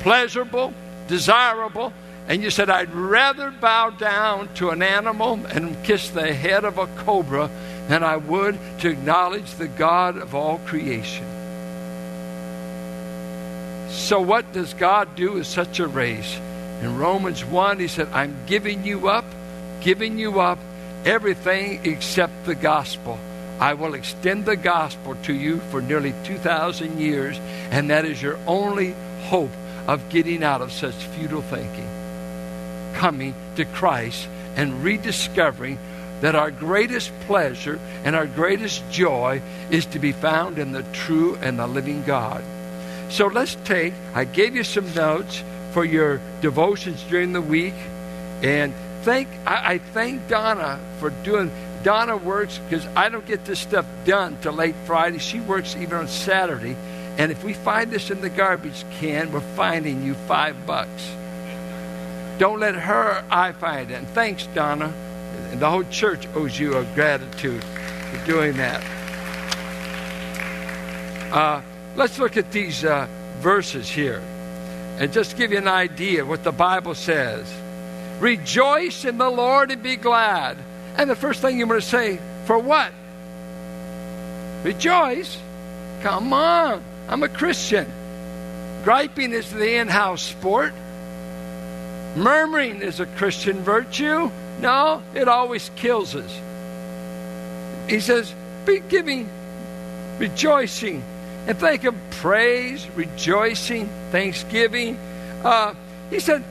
pleasurable, 0.00 0.74
desirable. 1.08 1.94
And 2.28 2.42
you 2.42 2.50
said, 2.50 2.68
I'd 2.68 2.94
rather 2.94 3.50
bow 3.50 3.88
down 3.88 4.52
to 4.56 4.68
an 4.68 4.82
animal 4.82 5.40
and 5.46 5.82
kiss 5.84 6.10
the 6.10 6.34
head 6.34 6.66
of 6.66 6.76
a 6.76 6.86
cobra 6.86 7.48
than 7.90 8.04
I 8.04 8.18
would 8.18 8.56
to 8.78 8.88
acknowledge 8.88 9.50
the 9.54 9.66
God 9.66 10.16
of 10.16 10.32
all 10.32 10.58
creation. 10.58 11.26
So, 13.90 14.20
what 14.20 14.52
does 14.52 14.74
God 14.74 15.16
do 15.16 15.32
with 15.32 15.48
such 15.48 15.80
a 15.80 15.88
race? 15.88 16.36
In 16.82 16.98
Romans 16.98 17.44
1, 17.44 17.80
he 17.80 17.88
said, 17.88 18.06
I'm 18.12 18.36
giving 18.46 18.84
you 18.84 19.08
up, 19.08 19.24
giving 19.80 20.20
you 20.20 20.38
up 20.38 20.60
everything 21.04 21.84
except 21.84 22.44
the 22.44 22.54
gospel. 22.54 23.18
I 23.58 23.74
will 23.74 23.94
extend 23.94 24.46
the 24.46 24.54
gospel 24.54 25.16
to 25.24 25.34
you 25.34 25.58
for 25.72 25.82
nearly 25.82 26.14
2,000 26.22 27.00
years, 27.00 27.40
and 27.72 27.90
that 27.90 28.04
is 28.04 28.22
your 28.22 28.38
only 28.46 28.94
hope 29.24 29.50
of 29.88 30.08
getting 30.10 30.44
out 30.44 30.62
of 30.62 30.70
such 30.70 30.94
futile 30.94 31.42
thinking. 31.42 31.88
Coming 32.94 33.34
to 33.56 33.64
Christ 33.64 34.28
and 34.54 34.84
rediscovering 34.84 35.80
that 36.20 36.34
our 36.34 36.50
greatest 36.50 37.12
pleasure 37.20 37.78
and 38.04 38.14
our 38.14 38.26
greatest 38.26 38.88
joy 38.90 39.40
is 39.70 39.86
to 39.86 39.98
be 39.98 40.12
found 40.12 40.58
in 40.58 40.72
the 40.72 40.82
true 40.92 41.36
and 41.36 41.58
the 41.58 41.66
living 41.66 42.02
God. 42.04 42.42
So 43.08 43.26
let's 43.26 43.56
take, 43.64 43.94
I 44.14 44.24
gave 44.24 44.54
you 44.54 44.64
some 44.64 44.92
notes 44.94 45.42
for 45.72 45.84
your 45.84 46.20
devotions 46.40 47.02
during 47.04 47.32
the 47.32 47.40
week, 47.40 47.74
and 48.42 48.72
thank 49.02 49.28
I, 49.46 49.74
I 49.74 49.78
thank 49.78 50.28
Donna 50.28 50.78
for 50.98 51.10
doing 51.10 51.50
Donna 51.82 52.16
works 52.16 52.58
because 52.58 52.86
I 52.94 53.08
don't 53.08 53.26
get 53.26 53.44
this 53.44 53.60
stuff 53.60 53.86
done 54.04 54.36
till 54.42 54.52
late 54.52 54.74
Friday. 54.84 55.18
She 55.18 55.40
works 55.40 55.76
even 55.76 55.94
on 55.94 56.08
Saturday. 56.08 56.76
And 57.18 57.32
if 57.32 57.42
we 57.42 57.52
find 57.52 57.90
this 57.90 58.10
in 58.10 58.20
the 58.20 58.28
garbage 58.28 58.84
can, 58.98 59.32
we're 59.32 59.40
finding 59.40 60.02
you 60.02 60.14
five 60.14 60.66
bucks. 60.66 61.10
Don't 62.38 62.60
let 62.60 62.74
her 62.74 63.24
I 63.30 63.52
find 63.52 63.90
it. 63.90 63.94
And 63.94 64.08
thanks, 64.08 64.46
Donna. 64.54 64.92
And 65.50 65.60
the 65.60 65.68
whole 65.68 65.84
church 65.84 66.26
owes 66.34 66.58
you 66.58 66.76
a 66.76 66.84
gratitude 66.94 67.62
for 67.64 68.26
doing 68.26 68.56
that. 68.56 68.82
Uh, 71.32 71.62
let's 71.96 72.18
look 72.18 72.36
at 72.36 72.50
these 72.52 72.84
uh, 72.84 73.06
verses 73.38 73.88
here 73.88 74.22
and 74.98 75.12
just 75.12 75.36
give 75.36 75.52
you 75.52 75.58
an 75.58 75.68
idea 75.68 76.22
of 76.22 76.28
what 76.28 76.44
the 76.44 76.52
Bible 76.52 76.94
says. 76.94 77.52
Rejoice 78.20 79.04
in 79.04 79.16
the 79.16 79.30
Lord 79.30 79.70
and 79.70 79.82
be 79.82 79.96
glad. 79.96 80.58
And 80.96 81.08
the 81.08 81.16
first 81.16 81.40
thing 81.40 81.58
you're 81.58 81.66
going 81.66 81.80
to 81.80 81.86
say, 81.86 82.18
for 82.44 82.58
what? 82.58 82.92
Rejoice. 84.62 85.38
Come 86.02 86.32
on. 86.32 86.82
I'm 87.08 87.22
a 87.22 87.28
Christian. 87.28 87.86
Griping 88.84 89.32
is 89.32 89.50
the 89.50 89.76
in 89.76 89.88
house 89.88 90.22
sport. 90.22 90.74
Murmuring 92.16 92.82
is 92.82 93.00
a 93.00 93.06
Christian 93.06 93.58
virtue. 93.60 94.30
No, 94.60 95.02
it 95.14 95.28
always 95.28 95.70
kills 95.76 96.14
us. 96.14 96.40
He 97.88 98.00
says, 98.00 98.32
be 98.66 98.80
giving, 98.80 99.28
rejoicing. 100.18 101.02
And 101.46 101.58
think 101.58 101.84
of 101.84 101.94
praise, 102.10 102.86
rejoicing, 102.94 103.88
thanksgiving. 104.10 104.96
Uh, 105.42 105.74
he 106.10 106.20
said, 106.20 106.44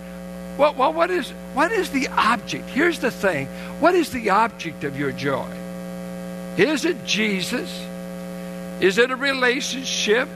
well, 0.57 0.73
well, 0.73 0.91
what 0.91 1.09
is 1.09 1.29
what 1.53 1.71
is 1.71 1.91
the 1.91 2.07
object? 2.09 2.69
Here's 2.69 2.99
the 2.99 3.11
thing. 3.11 3.47
What 3.79 3.95
is 3.95 4.11
the 4.11 4.31
object 4.31 4.83
of 4.83 4.99
your 4.99 5.11
joy? 5.11 5.47
Is 6.57 6.83
it 6.83 7.05
Jesus? 7.05 7.69
Is 8.81 8.97
it 8.97 9.11
a 9.11 9.15
relationship? 9.15 10.27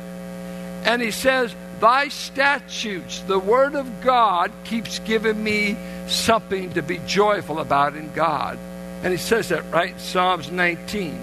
And 0.86 1.02
he 1.02 1.12
says, 1.12 1.54
Thy 1.84 2.08
statutes, 2.08 3.20
the 3.28 3.38
Word 3.38 3.76
of 3.76 4.00
God, 4.00 4.54
keeps 4.64 5.00
giving 5.00 5.44
me 5.44 5.76
something 6.08 6.72
to 6.76 6.82
be 6.82 7.02
joyful 7.06 7.60
about 7.60 7.98
in 7.98 8.10
God. 8.14 8.58
And 9.04 9.12
he 9.12 9.18
says 9.18 9.50
that, 9.50 9.70
right? 9.70 9.92
in 9.92 10.00
Psalms 10.00 10.50
19. 10.50 11.20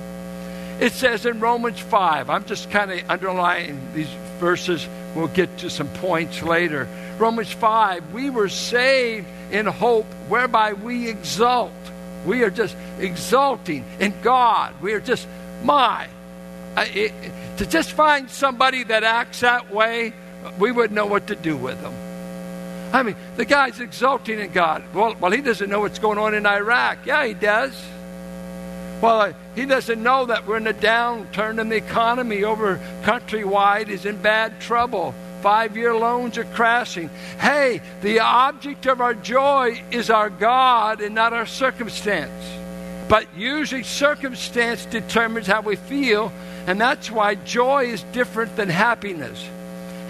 It 0.78 0.92
says 0.92 1.24
in 1.24 1.40
Romans 1.40 1.80
5, 1.80 2.28
I'm 2.28 2.44
just 2.44 2.70
kind 2.70 2.90
of 2.90 3.08
underlining 3.08 3.80
these 3.94 4.10
verses. 4.38 4.86
We'll 5.14 5.28
get 5.28 5.56
to 5.60 5.70
some 5.70 5.88
points 5.88 6.42
later. 6.42 6.86
Romans 7.16 7.50
5, 7.52 8.12
we 8.12 8.28
were 8.28 8.50
saved 8.50 9.28
in 9.50 9.64
hope 9.64 10.04
whereby 10.28 10.74
we 10.74 11.08
exult. 11.08 11.72
We 12.26 12.42
are 12.42 12.50
just 12.50 12.76
exulting 12.98 13.86
in 13.98 14.12
God. 14.20 14.74
We 14.82 14.92
are 14.92 15.00
just, 15.00 15.26
my, 15.64 16.06
it, 16.76 17.14
to 17.56 17.64
just 17.64 17.92
find 17.92 18.28
somebody 18.28 18.84
that 18.84 19.04
acts 19.04 19.40
that 19.40 19.72
way, 19.72 20.12
we 20.58 20.72
wouldn't 20.72 20.94
know 20.94 21.06
what 21.06 21.26
to 21.28 21.36
do 21.36 21.56
with 21.56 21.80
them. 21.82 21.94
I 22.92 23.02
mean, 23.02 23.16
the 23.36 23.44
guy's 23.44 23.78
exulting 23.78 24.40
in 24.40 24.50
God. 24.52 24.82
Well, 24.92 25.14
well, 25.20 25.30
he 25.30 25.40
doesn't 25.40 25.70
know 25.70 25.80
what's 25.80 25.98
going 25.98 26.18
on 26.18 26.34
in 26.34 26.44
Iraq. 26.44 27.06
Yeah, 27.06 27.24
he 27.24 27.34
does. 27.34 27.72
Well, 29.00 29.20
uh, 29.20 29.32
he 29.54 29.64
doesn't 29.64 30.02
know 30.02 30.26
that 30.26 30.46
we're 30.46 30.58
in 30.58 30.66
a 30.66 30.74
downturn 30.74 31.58
in 31.60 31.68
the 31.68 31.76
economy 31.76 32.44
over 32.44 32.78
countrywide 33.02 33.88
is 33.88 34.04
in 34.04 34.20
bad 34.20 34.60
trouble. 34.60 35.14
Five 35.40 35.76
year 35.76 35.94
loans 35.94 36.36
are 36.36 36.44
crashing. 36.44 37.08
Hey, 37.38 37.80
the 38.02 38.20
object 38.20 38.86
of 38.86 39.00
our 39.00 39.14
joy 39.14 39.82
is 39.90 40.10
our 40.10 40.28
God 40.28 41.00
and 41.00 41.14
not 41.14 41.32
our 41.32 41.46
circumstance. 41.46 42.44
But 43.08 43.26
usually, 43.34 43.84
circumstance 43.84 44.84
determines 44.84 45.46
how 45.46 45.62
we 45.62 45.76
feel, 45.76 46.30
and 46.66 46.80
that's 46.80 47.10
why 47.10 47.36
joy 47.36 47.86
is 47.86 48.02
different 48.12 48.54
than 48.56 48.68
happiness. 48.68 49.48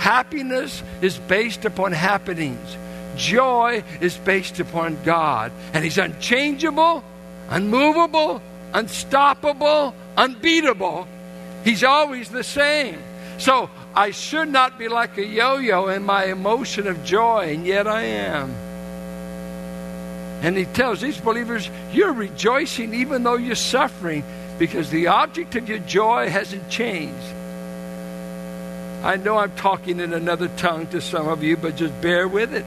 Happiness 0.00 0.82
is 1.02 1.18
based 1.18 1.66
upon 1.66 1.92
happenings, 1.92 2.76
joy 3.16 3.84
is 4.00 4.16
based 4.16 4.58
upon 4.58 4.96
God. 5.04 5.52
And 5.74 5.84
He's 5.84 5.98
unchangeable, 5.98 7.04
unmovable, 7.50 8.40
unstoppable, 8.72 9.94
unbeatable. 10.16 11.06
He's 11.64 11.84
always 11.84 12.30
the 12.30 12.42
same. 12.42 12.98
So 13.36 13.68
I 13.94 14.12
should 14.12 14.48
not 14.48 14.78
be 14.78 14.88
like 14.88 15.18
a 15.18 15.24
yo 15.24 15.58
yo 15.58 15.88
in 15.88 16.02
my 16.02 16.24
emotion 16.24 16.86
of 16.86 17.04
joy, 17.04 17.52
and 17.52 17.66
yet 17.66 17.86
I 17.86 18.02
am. 18.02 18.50
And 20.42 20.56
he 20.56 20.64
tells 20.64 21.02
these 21.02 21.20
believers, 21.20 21.68
You're 21.92 22.14
rejoicing 22.14 22.94
even 22.94 23.22
though 23.22 23.36
you're 23.36 23.54
suffering 23.54 24.24
because 24.58 24.88
the 24.88 25.08
object 25.08 25.56
of 25.56 25.68
your 25.68 25.80
joy 25.80 26.30
hasn't 26.30 26.70
changed. 26.70 27.34
I 29.02 29.16
know 29.16 29.38
I'm 29.38 29.54
talking 29.56 29.98
in 29.98 30.12
another 30.12 30.48
tongue 30.48 30.86
to 30.88 31.00
some 31.00 31.26
of 31.26 31.42
you, 31.42 31.56
but 31.56 31.76
just 31.76 31.98
bear 32.02 32.28
with 32.28 32.52
it. 32.52 32.66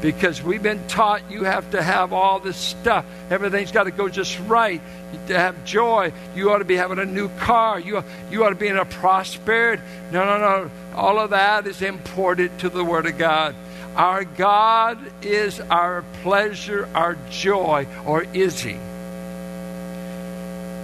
Because 0.00 0.40
we've 0.40 0.62
been 0.62 0.86
taught 0.86 1.28
you 1.28 1.42
have 1.42 1.68
to 1.72 1.82
have 1.82 2.12
all 2.12 2.38
this 2.38 2.56
stuff. 2.56 3.04
Everything's 3.30 3.72
got 3.72 3.84
to 3.84 3.90
go 3.90 4.08
just 4.08 4.38
right. 4.40 4.80
To 5.26 5.36
have 5.36 5.64
joy, 5.64 6.12
you 6.36 6.52
ought 6.52 6.58
to 6.58 6.64
be 6.64 6.76
having 6.76 7.00
a 7.00 7.04
new 7.04 7.28
car. 7.30 7.80
You, 7.80 8.04
you 8.30 8.44
ought 8.44 8.50
to 8.50 8.54
be 8.54 8.68
in 8.68 8.76
a 8.76 8.84
prosperity. 8.84 9.82
No, 10.12 10.24
no, 10.24 10.38
no. 10.38 10.70
All 10.94 11.18
of 11.18 11.30
that 11.30 11.66
is 11.66 11.82
imported 11.82 12.56
to 12.60 12.68
the 12.68 12.84
Word 12.84 13.06
of 13.06 13.18
God. 13.18 13.56
Our 13.96 14.22
God 14.22 14.98
is 15.22 15.60
our 15.60 16.04
pleasure, 16.22 16.88
our 16.94 17.16
joy, 17.30 17.88
or 18.06 18.22
is 18.22 18.60
He? 18.60 18.78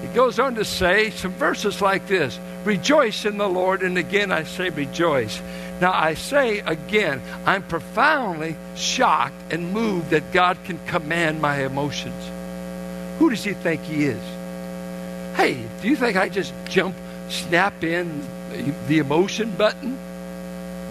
He 0.03 0.15
goes 0.15 0.41
on 0.41 0.57
to 0.57 0.65
say 0.65 1.11
some 1.11 1.33
verses 1.33 1.81
like 1.81 2.09
this 2.09 2.37
Rejoice 2.65 3.25
in 3.25 3.39
the 3.39 3.49
Lord. 3.49 3.83
And 3.83 3.99
again, 3.99 4.33
I 4.33 4.45
say 4.45 4.71
rejoice. 4.71 5.41
Now, 5.81 5.93
I 5.93 6.15
say 6.15 6.61
again, 6.61 7.21
I'm 7.45 7.63
profoundly 7.63 8.57
shocked 8.75 9.53
and 9.53 9.73
moved 9.73 10.11
that 10.11 10.33
God 10.33 10.57
can 10.65 10.79
command 10.87 11.43
my 11.43 11.65
emotions. 11.65 12.31
Who 13.19 13.31
does 13.31 13.45
He 13.45 13.53
think 13.53 13.83
He 13.83 14.05
is? 14.05 14.23
Hey, 15.37 15.65
do 15.83 15.89
you 15.89 15.97
think 15.97 16.17
I 16.17 16.29
just 16.29 16.55
jump, 16.69 16.95
snap 17.29 17.83
in 17.83 18.25
the 18.87 18.99
emotion 18.99 19.51
button? 19.57 19.99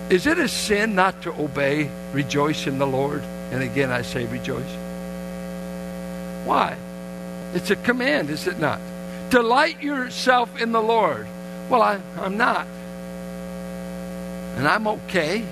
Is 0.09 0.27
it 0.27 0.37
a 0.37 0.49
sin 0.49 0.95
not 0.95 1.21
to 1.23 1.31
obey, 1.41 1.89
rejoice 2.11 2.67
in 2.67 2.77
the 2.77 2.85
Lord? 2.85 3.23
And 3.51 3.63
again, 3.63 3.89
I 3.89 4.01
say 4.01 4.25
rejoice. 4.25 4.75
Why? 6.45 6.75
It's 7.53 7.71
a 7.71 7.77
command, 7.77 8.29
is 8.29 8.47
it 8.47 8.59
not? 8.59 8.81
Delight 9.29 9.81
yourself 9.81 10.61
in 10.61 10.73
the 10.73 10.81
Lord. 10.81 11.25
Well, 11.73 11.81
I, 11.81 11.99
I'm 12.21 12.37
not. 12.37 12.67
And 14.57 14.67
I'm 14.67 14.85
okay. 14.85 15.43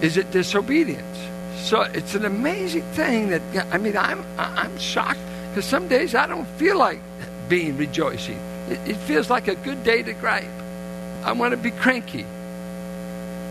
Is 0.00 0.16
it 0.16 0.30
disobedience? 0.30 1.18
So 1.58 1.82
it's 1.82 2.14
an 2.14 2.24
amazing 2.24 2.80
thing 2.94 3.28
that, 3.28 3.42
I 3.70 3.76
mean, 3.76 3.94
I'm, 3.94 4.24
I'm 4.38 4.78
shocked 4.78 5.20
because 5.50 5.66
some 5.66 5.86
days 5.86 6.14
I 6.14 6.26
don't 6.26 6.48
feel 6.56 6.78
like 6.78 7.00
being 7.46 7.76
rejoicing. 7.76 8.38
It, 8.70 8.92
it 8.92 8.96
feels 8.96 9.28
like 9.28 9.48
a 9.48 9.54
good 9.54 9.84
day 9.84 10.02
to 10.02 10.14
gripe. 10.14 10.48
I 11.22 11.32
want 11.32 11.50
to 11.50 11.58
be 11.58 11.72
cranky. 11.72 12.24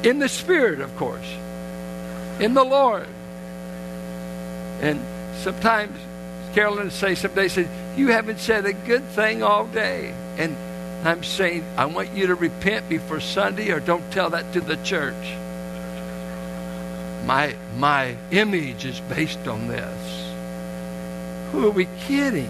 In 0.02 0.18
the 0.18 0.30
Spirit, 0.30 0.82
of 0.82 0.96
course. 0.98 1.32
In 2.40 2.56
the 2.56 2.63
Lord. 2.63 3.08
And 4.82 5.00
sometimes 5.44 5.96
Carolyn 6.56 6.90
say, 6.90 7.13
some 7.13 7.36
days, 7.36 7.54
say, 7.54 7.68
you 7.96 8.08
haven't 8.08 8.40
said 8.40 8.66
a 8.66 8.74
good 8.74 9.04
thing 9.10 9.44
all 9.44 9.68
day. 9.68 10.12
And 10.40 10.58
I'm 11.04 11.24
saying, 11.24 11.64
I 11.78 11.86
want 11.86 12.14
you 12.14 12.28
to 12.28 12.36
repent 12.36 12.90
before 12.90 13.20
Sunday 13.20 13.72
or 13.72 13.80
don't 13.80 14.12
tell 14.12 14.30
that 14.32 14.52
to 14.54 14.62
the 14.62 14.76
church. 14.78 15.16
My, 17.26 17.56
my 17.78 18.16
image 18.32 18.86
is 18.86 19.00
based 19.02 19.48
on 19.48 19.68
this. 19.68 20.34
Who 21.52 21.68
are 21.68 21.72
we 21.72 21.88
kidding? 22.00 22.50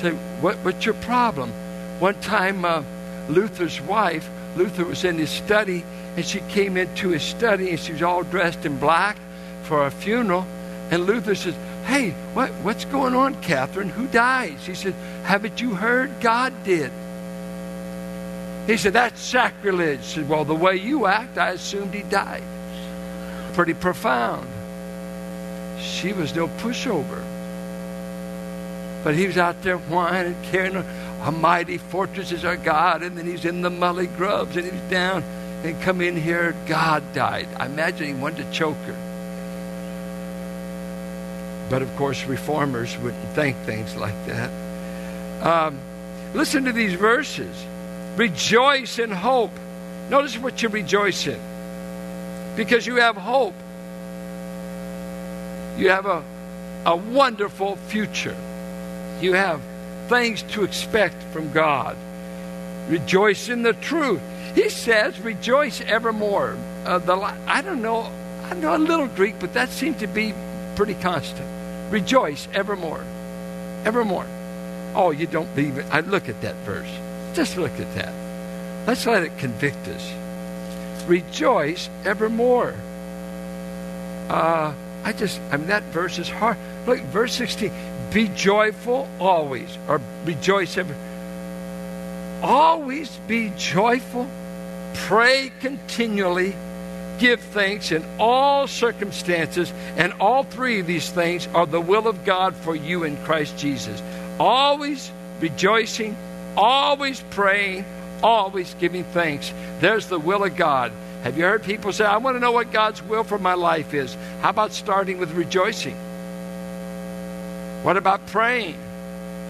Say, 0.00 0.12
what, 0.40 0.56
what's 0.58 0.84
your 0.84 0.94
problem? 0.94 1.50
One 1.98 2.20
time, 2.20 2.64
uh, 2.64 2.82
Luther's 3.28 3.80
wife, 3.80 4.28
Luther 4.56 4.84
was 4.84 5.04
in 5.04 5.18
his 5.18 5.30
study, 5.30 5.84
and 6.16 6.24
she 6.24 6.40
came 6.48 6.76
into 6.76 7.10
his 7.10 7.22
study, 7.22 7.70
and 7.70 7.80
she 7.80 7.92
was 7.92 8.02
all 8.02 8.22
dressed 8.22 8.64
in 8.64 8.78
black 8.78 9.16
for 9.64 9.86
a 9.86 9.90
funeral. 9.90 10.46
And 10.90 11.06
Luther 11.06 11.34
says, 11.34 11.54
Hey, 11.84 12.10
what, 12.34 12.50
what's 12.62 12.84
going 12.84 13.14
on, 13.14 13.40
Catherine? 13.42 13.88
Who 13.88 14.06
died? 14.08 14.56
She 14.62 14.74
said, 14.74 14.94
Haven't 15.26 15.60
you 15.60 15.74
heard? 15.74 16.20
God 16.20 16.52
did. 16.62 16.92
He 18.68 18.76
said, 18.76 18.92
That's 18.92 19.20
sacrilege. 19.20 20.02
Said, 20.02 20.28
Well, 20.28 20.44
the 20.44 20.54
way 20.54 20.76
you 20.76 21.06
act, 21.06 21.36
I 21.36 21.50
assumed 21.50 21.92
he 21.92 22.04
died. 22.04 22.44
Pretty 23.54 23.74
profound. 23.74 24.46
She 25.80 26.12
was 26.12 26.32
no 26.32 26.46
pushover. 26.46 27.24
But 29.02 29.16
he 29.16 29.26
was 29.26 29.36
out 29.36 29.62
there 29.62 29.78
whining, 29.78 30.36
carrying 30.44 30.76
a, 30.76 30.84
a 31.24 31.32
mighty 31.32 31.78
fortress 31.78 32.30
is 32.30 32.44
our 32.44 32.56
God, 32.56 33.02
and 33.02 33.18
then 33.18 33.26
he's 33.26 33.44
in 33.44 33.62
the 33.62 33.70
mully 33.70 34.06
grubs, 34.16 34.56
and 34.56 34.64
he's 34.64 34.90
down 34.90 35.24
and 35.64 35.82
come 35.82 36.00
in 36.00 36.16
here. 36.16 36.54
God 36.66 37.02
died. 37.14 37.48
I 37.56 37.66
imagine 37.66 38.06
he 38.06 38.14
wanted 38.14 38.46
to 38.46 38.52
choke 38.52 38.76
her. 38.76 38.96
But 41.68 41.82
of 41.82 41.96
course, 41.96 42.24
reformers 42.26 42.96
wouldn't 42.98 43.28
think 43.34 43.56
things 43.58 43.96
like 43.96 44.26
that. 44.26 44.65
Um, 45.42 45.78
listen 46.34 46.64
to 46.64 46.72
these 46.72 46.94
verses. 46.94 47.54
Rejoice 48.16 48.98
in 48.98 49.10
hope. 49.10 49.52
Notice 50.08 50.38
what 50.38 50.62
you 50.62 50.68
rejoice 50.68 51.26
in. 51.26 51.40
Because 52.56 52.86
you 52.86 52.96
have 52.96 53.16
hope. 53.16 53.54
You 55.76 55.90
have 55.90 56.06
a, 56.06 56.24
a 56.86 56.96
wonderful 56.96 57.76
future. 57.76 58.36
You 59.20 59.34
have 59.34 59.60
things 60.08 60.42
to 60.42 60.64
expect 60.64 61.22
from 61.32 61.52
God. 61.52 61.96
Rejoice 62.88 63.48
in 63.48 63.62
the 63.62 63.72
truth. 63.74 64.22
He 64.54 64.70
says, 64.70 65.20
rejoice 65.20 65.80
evermore. 65.82 66.56
Uh, 66.84 66.98
the, 66.98 67.14
I 67.14 67.60
don't 67.60 67.82
know, 67.82 68.10
I 68.44 68.54
know 68.54 68.76
a 68.76 68.78
little 68.78 69.08
Greek, 69.08 69.38
but 69.38 69.52
that 69.54 69.68
seems 69.68 69.98
to 69.98 70.06
be 70.06 70.32
pretty 70.76 70.94
constant. 70.94 71.46
Rejoice 71.92 72.48
evermore. 72.54 73.04
Evermore. 73.84 74.26
Oh, 74.96 75.10
you 75.10 75.26
don't 75.26 75.54
believe 75.54 75.76
it? 75.76 75.84
I 75.90 76.00
look 76.00 76.30
at 76.30 76.40
that 76.40 76.54
verse. 76.64 76.90
Just 77.34 77.58
look 77.58 77.72
at 77.78 77.94
that. 77.96 78.14
Let's 78.86 79.04
let 79.04 79.22
it 79.22 79.36
convict 79.36 79.86
us. 79.88 80.12
Rejoice 81.06 81.90
evermore. 82.06 82.74
Uh, 84.30 84.72
I 85.04 85.12
just, 85.12 85.38
I 85.52 85.58
mean, 85.58 85.66
that 85.66 85.82
verse 85.84 86.18
is 86.18 86.30
hard. 86.30 86.56
Look, 86.86 87.00
verse 87.00 87.34
16. 87.34 87.70
Be 88.10 88.28
joyful 88.28 89.06
always, 89.20 89.76
or 89.86 90.00
rejoice 90.24 90.78
every. 90.78 90.96
Always 92.42 93.14
be 93.28 93.52
joyful. 93.56 94.26
Pray 94.94 95.52
continually 95.60 96.54
give 97.18 97.40
thanks 97.40 97.92
in 97.92 98.04
all 98.18 98.66
circumstances, 98.66 99.72
and 99.96 100.12
all 100.14 100.44
three 100.44 100.80
of 100.80 100.86
these 100.86 101.10
things 101.10 101.46
are 101.48 101.66
the 101.66 101.80
will 101.80 102.08
of 102.08 102.24
God 102.24 102.54
for 102.54 102.74
you 102.74 103.04
in 103.04 103.16
Christ 103.24 103.58
Jesus. 103.58 104.00
Always 104.38 105.10
rejoicing, 105.40 106.16
always 106.56 107.20
praying, 107.30 107.84
always 108.22 108.74
giving 108.74 109.04
thanks. 109.04 109.52
There's 109.80 110.08
the 110.08 110.18
will 110.18 110.44
of 110.44 110.56
God. 110.56 110.92
Have 111.22 111.36
you 111.36 111.44
heard 111.44 111.62
people 111.62 111.92
say, 111.92 112.04
I 112.04 112.18
want 112.18 112.36
to 112.36 112.40
know 112.40 112.52
what 112.52 112.72
God's 112.72 113.02
will 113.02 113.24
for 113.24 113.38
my 113.38 113.54
life 113.54 113.94
is? 113.94 114.16
How 114.42 114.50
about 114.50 114.72
starting 114.72 115.18
with 115.18 115.32
rejoicing? 115.32 115.96
What 117.82 117.96
about 117.96 118.26
praying? 118.26 118.76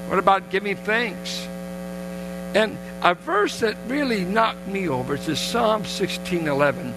What 0.08 0.18
about 0.18 0.50
giving 0.50 0.76
thanks? 0.76 1.46
And 2.54 2.78
a 3.02 3.14
verse 3.14 3.60
that 3.60 3.76
really 3.88 4.24
knocked 4.24 4.66
me 4.66 4.88
over 4.88 5.16
is 5.16 5.38
Psalm 5.38 5.84
16 5.84 6.46
11 6.46 6.94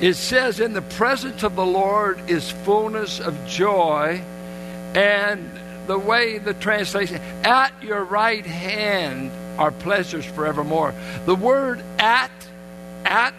it 0.00 0.14
says, 0.14 0.60
In 0.60 0.74
the 0.74 0.82
presence 0.82 1.42
of 1.42 1.56
the 1.56 1.66
Lord 1.66 2.30
is 2.30 2.50
fullness 2.50 3.18
of 3.18 3.34
joy, 3.46 4.22
and 4.94 5.50
the 5.88 5.98
way 5.98 6.38
the 6.38 6.54
translation, 6.54 7.20
at 7.42 7.72
your 7.82 8.04
right 8.04 8.46
hand 8.46 9.32
are 9.58 9.72
pleasures 9.72 10.24
forevermore. 10.24 10.94
The 11.26 11.34
word 11.34 11.82
at, 11.98 12.30
at, 13.04 13.34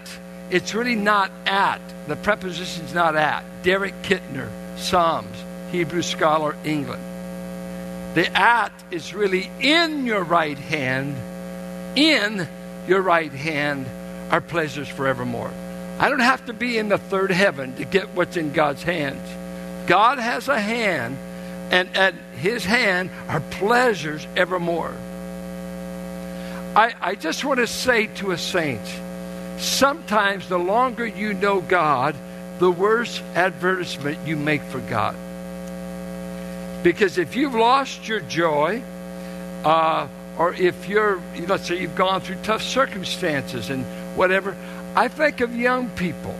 it's 0.49 0.75
really 0.75 0.95
not 0.95 1.31
at. 1.45 1.79
The 2.07 2.17
preposition's 2.17 2.93
not 2.93 3.15
at. 3.15 3.43
Derek 3.63 3.93
Kidner, 4.01 4.49
Psalms, 4.77 5.37
Hebrew 5.71 6.01
scholar, 6.01 6.57
England. 6.65 7.03
The 8.15 8.35
at 8.35 8.73
is 8.89 9.13
really 9.13 9.49
in 9.61 10.05
your 10.05 10.23
right 10.23 10.57
hand, 10.57 11.15
in 11.95 12.47
your 12.87 13.01
right 13.01 13.31
hand 13.31 13.85
are 14.31 14.41
pleasures 14.41 14.89
forevermore. 14.89 15.51
I 15.99 16.09
don't 16.09 16.19
have 16.19 16.45
to 16.47 16.53
be 16.53 16.77
in 16.77 16.89
the 16.89 16.97
third 16.97 17.29
heaven 17.29 17.75
to 17.75 17.85
get 17.85 18.09
what's 18.15 18.37
in 18.37 18.53
God's 18.53 18.81
hands. 18.81 19.21
God 19.87 20.17
has 20.17 20.47
a 20.47 20.59
hand, 20.59 21.17
and 21.71 21.95
at 21.95 22.13
his 22.37 22.65
hand 22.65 23.09
are 23.27 23.41
pleasures 23.41 24.25
evermore. 24.35 24.93
I, 26.75 26.93
I 27.01 27.15
just 27.15 27.43
want 27.43 27.59
to 27.59 27.67
say 27.67 28.07
to 28.17 28.31
a 28.31 28.37
saint 28.37 28.81
sometimes 29.57 30.47
the 30.47 30.57
longer 30.57 31.05
you 31.05 31.33
know 31.33 31.61
God, 31.61 32.15
the 32.59 32.71
worse 32.71 33.21
advertisement 33.35 34.25
you 34.25 34.35
make 34.35 34.61
for 34.63 34.79
God. 34.79 35.15
Because 36.83 37.17
if 37.17 37.35
you've 37.35 37.55
lost 37.55 38.07
your 38.07 38.21
joy, 38.21 38.81
uh, 39.65 40.07
or 40.37 40.53
if 40.53 40.87
you're, 40.87 41.21
let's 41.47 41.67
say 41.67 41.81
you've 41.81 41.95
gone 41.95 42.21
through 42.21 42.37
tough 42.43 42.61
circumstances 42.61 43.69
and 43.69 43.83
whatever, 44.15 44.55
I 44.95 45.09
think 45.09 45.41
of 45.41 45.53
young 45.55 45.89
people 45.89 46.33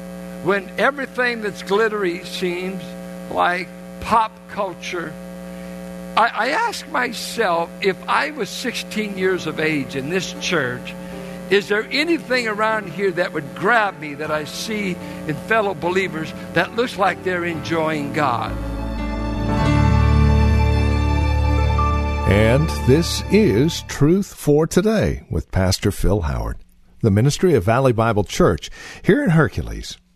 when 0.43 0.69
everything 0.77 1.41
that's 1.41 1.63
glittery 1.63 2.23
seems 2.23 2.81
like 3.31 3.67
pop 4.01 4.31
culture. 4.49 5.13
I, 6.17 6.27
I 6.27 6.49
ask 6.49 6.87
myself 6.89 7.69
if 7.81 7.97
I 8.07 8.31
was 8.31 8.49
16 8.49 9.17
years 9.17 9.47
of 9.47 9.59
age 9.59 9.95
in 9.95 10.09
this 10.09 10.33
church, 10.41 10.93
is 11.49 11.67
there 11.67 11.87
anything 11.91 12.47
around 12.47 12.91
here 12.91 13.11
that 13.11 13.33
would 13.33 13.55
grab 13.55 13.99
me 13.99 14.13
that 14.15 14.31
I 14.31 14.43
see 14.43 14.91
in 15.27 15.35
fellow 15.47 15.73
believers 15.73 16.31
that 16.53 16.75
looks 16.75 16.97
like 16.97 17.23
they're 17.23 17.45
enjoying 17.45 18.13
God? 18.13 18.51
And 22.29 22.69
this 22.87 23.23
is 23.31 23.81
Truth 23.83 24.33
for 24.33 24.67
Today 24.67 25.23
with 25.29 25.51
Pastor 25.51 25.91
Phil 25.91 26.21
Howard 26.21 26.57
the 27.01 27.11
ministry 27.11 27.53
of 27.53 27.63
Valley 27.63 27.93
Bible 27.93 28.23
Church 28.23 28.69
here 29.03 29.23
in 29.23 29.31
Hercules. 29.31 29.97